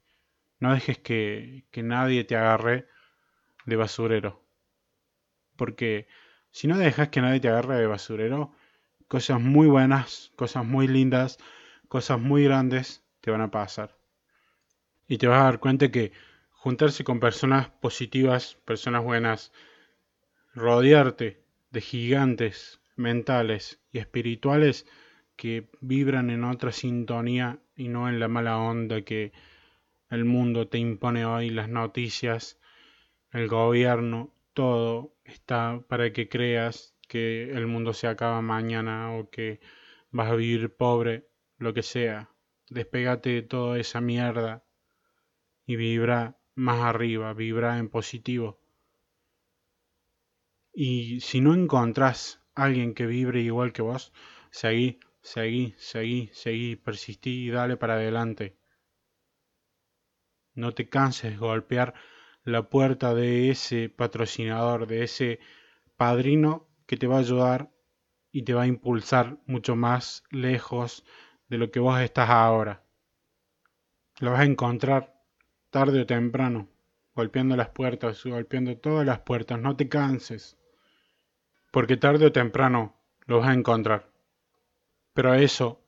No 0.61 0.75
dejes 0.75 0.99
que, 0.99 1.67
que 1.71 1.83
nadie 1.83 2.25
te 2.25 2.37
agarre 2.37 2.89
de 3.67 3.77
basurero. 3.77 4.43
Porque 5.57 6.09
si 6.51 6.67
no 6.67 6.79
dejas 6.79 7.09
que 7.09 7.21
nadie 7.21 7.41
te 7.41 7.49
agarre 7.49 7.77
de 7.77 7.87
basurero, 7.87 8.53
cosas 9.07 9.41
muy 9.41 9.67
buenas, 9.67 10.33
cosas 10.37 10.65
muy 10.65 10.89
lindas, 10.89 11.39
cosas 11.89 12.21
muy 12.21 12.45
grandes 12.45 13.05
te 13.21 13.31
van 13.31 13.41
a 13.41 13.51
pasar. 13.51 13.97
Y 15.07 15.19
te 15.19 15.27
vas 15.27 15.41
a 15.41 15.45
dar 15.45 15.61
cuenta 15.61 15.91
que 15.91 16.13
juntarse 16.51 17.05
con 17.05 17.21
personas 17.21 17.71
positivas, 17.71 18.57
personas 18.65 19.03
buenas, 19.03 19.53
rodearte 20.55 21.43
de 21.71 21.81
gigantes 21.81 22.81
mentales 22.97 23.81
y 23.93 23.99
espirituales 23.99 24.87
que 25.39 25.71
vibran 25.81 26.31
en 26.31 26.43
otra 26.43 26.73
sintonía 26.73 27.61
y 27.77 27.89
no 27.89 28.09
en 28.09 28.19
la 28.19 28.27
mala 28.27 28.59
onda 28.59 29.03
que 29.03 29.33
el 30.11 30.25
mundo 30.25 30.67
te 30.67 30.79
impone 30.79 31.25
hoy, 31.25 31.51
las 31.51 31.69
noticias, 31.69 32.59
el 33.31 33.47
gobierno, 33.47 34.35
todo 34.53 35.15
está 35.25 35.81
para 35.89 36.13
que 36.13 36.29
creas 36.29 36.97
que 37.07 37.53
el 37.53 37.69
mundo 37.69 37.93
se 37.93 38.09
acaba 38.09 38.43
mañana 38.43 39.13
o 39.13 39.31
que 39.31 39.61
vas 40.11 40.29
a 40.29 40.35
vivir 40.35 40.75
pobre, 40.75 41.29
lo 41.57 41.73
que 41.73 41.85
sea. 41.85 42.31
Despégate 42.69 43.31
de 43.31 43.43
toda 43.43 43.79
esa 43.79 44.01
mierda 44.01 44.65
y 45.67 45.77
vibra 45.77 46.37
más 46.57 46.81
arriba, 46.81 47.33
vibra 47.33 47.79
en 47.79 47.89
positivo. 47.89 48.59
Y 50.73 51.21
si 51.21 51.41
no 51.41 51.55
encontrás 51.55 52.43
alguien 52.57 52.93
que 52.93 53.07
vibre 53.07 53.41
igual 53.41 53.73
que 53.73 53.83
vos, 53.83 54.13
seguí, 54.51 54.99
Seguí, 55.29 55.75
seguí, 55.77 56.31
seguí, 56.33 56.77
persistí 56.77 57.49
y 57.49 57.51
dale 57.51 57.77
para 57.77 57.95
adelante. 57.97 58.57
No 60.55 60.73
te 60.73 60.89
canses 60.89 61.39
golpear 61.39 61.93
la 62.45 62.71
puerta 62.71 63.13
de 63.13 63.51
ese 63.51 63.91
patrocinador, 63.91 64.87
de 64.87 65.03
ese 65.03 65.39
padrino 65.99 66.71
que 66.87 66.97
te 66.97 67.07
va 67.07 67.17
a 67.17 67.27
ayudar 67.27 67.71
y 68.33 68.45
te 68.45 68.55
va 68.55 68.63
a 68.63 68.67
impulsar 68.69 69.37
mucho 69.45 69.77
más 69.77 70.25
lejos 70.31 71.05
de 71.49 71.59
lo 71.59 71.71
que 71.71 71.81
vos 71.81 72.01
estás 72.01 72.31
ahora. 72.31 72.83
Lo 74.21 74.31
vas 74.31 74.41
a 74.41 74.45
encontrar 74.45 75.15
tarde 75.69 76.01
o 76.01 76.07
temprano, 76.07 76.71
golpeando 77.15 77.55
las 77.55 77.69
puertas, 77.69 78.25
golpeando 78.25 78.79
todas 78.79 79.05
las 79.05 79.19
puertas, 79.19 79.61
no 79.61 79.77
te 79.77 79.91
canses, 79.91 80.57
porque 81.71 81.99
tarde 81.99 82.25
o 82.25 82.33
temprano 82.33 82.97
lo 83.27 83.41
vas 83.41 83.51
a 83.51 83.53
encontrar. 83.53 84.08
Pero 85.19 85.35
eso 85.35 85.85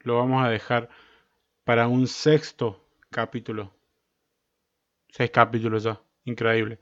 lo 0.00 0.18
vamos 0.18 0.44
a 0.44 0.50
dejar 0.50 0.90
para 1.64 1.88
un 1.88 2.06
sexto 2.06 2.86
capítulo. 3.08 3.72
Seis 5.08 5.30
capítulos 5.30 5.84
ya, 5.84 6.02
increíble. 6.24 6.78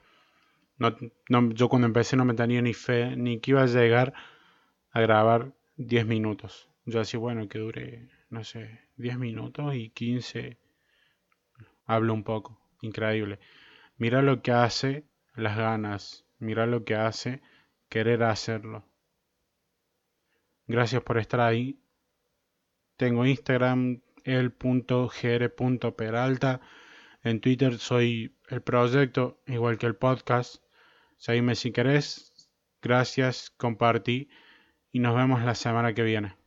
yo 1.54 1.68
cuando 1.68 1.86
empecé 1.86 2.16
no 2.16 2.24
me 2.24 2.34
tenía 2.34 2.60
ni 2.60 2.74
fe, 2.74 3.14
ni 3.14 3.38
que 3.38 3.52
iba 3.52 3.62
a 3.62 3.66
llegar 3.66 4.14
a 4.90 5.00
grabar 5.00 5.52
10 5.76 6.04
minutos. 6.04 6.68
Yo 6.86 6.98
así, 6.98 7.16
bueno, 7.16 7.46
que 7.46 7.60
dure, 7.60 8.08
no 8.30 8.42
sé, 8.42 8.80
10 8.96 9.16
minutos 9.16 9.72
y 9.76 9.90
15 9.90 10.58
hablo 11.86 12.14
un 12.14 12.24
poco. 12.24 12.58
Increíble. 12.80 13.38
Mira 13.96 14.22
lo 14.22 14.42
que 14.42 14.50
hace 14.50 15.04
las 15.36 15.56
ganas, 15.56 16.24
mira 16.40 16.66
lo 16.66 16.84
que 16.84 16.96
hace 16.96 17.42
querer 17.88 18.24
hacerlo. 18.24 18.84
Gracias 20.66 21.00
por 21.04 21.18
estar 21.18 21.40
ahí. 21.40 21.78
Tengo 22.96 23.26
Instagram 23.26 24.00
el.gr.peralta. 24.24 24.60
En 27.22 27.40
Twitter 27.40 27.78
soy 27.78 28.36
el 28.48 28.62
proyecto, 28.62 29.40
igual 29.46 29.78
que 29.78 29.86
el 29.86 29.96
podcast. 29.96 30.62
Seguime 31.16 31.54
si 31.54 31.72
querés. 31.72 32.32
Gracias, 32.82 33.50
compartí 33.50 34.28
y 34.90 34.98
nos 34.98 35.14
vemos 35.14 35.42
la 35.42 35.54
semana 35.54 35.94
que 35.94 36.02
viene. 36.02 36.41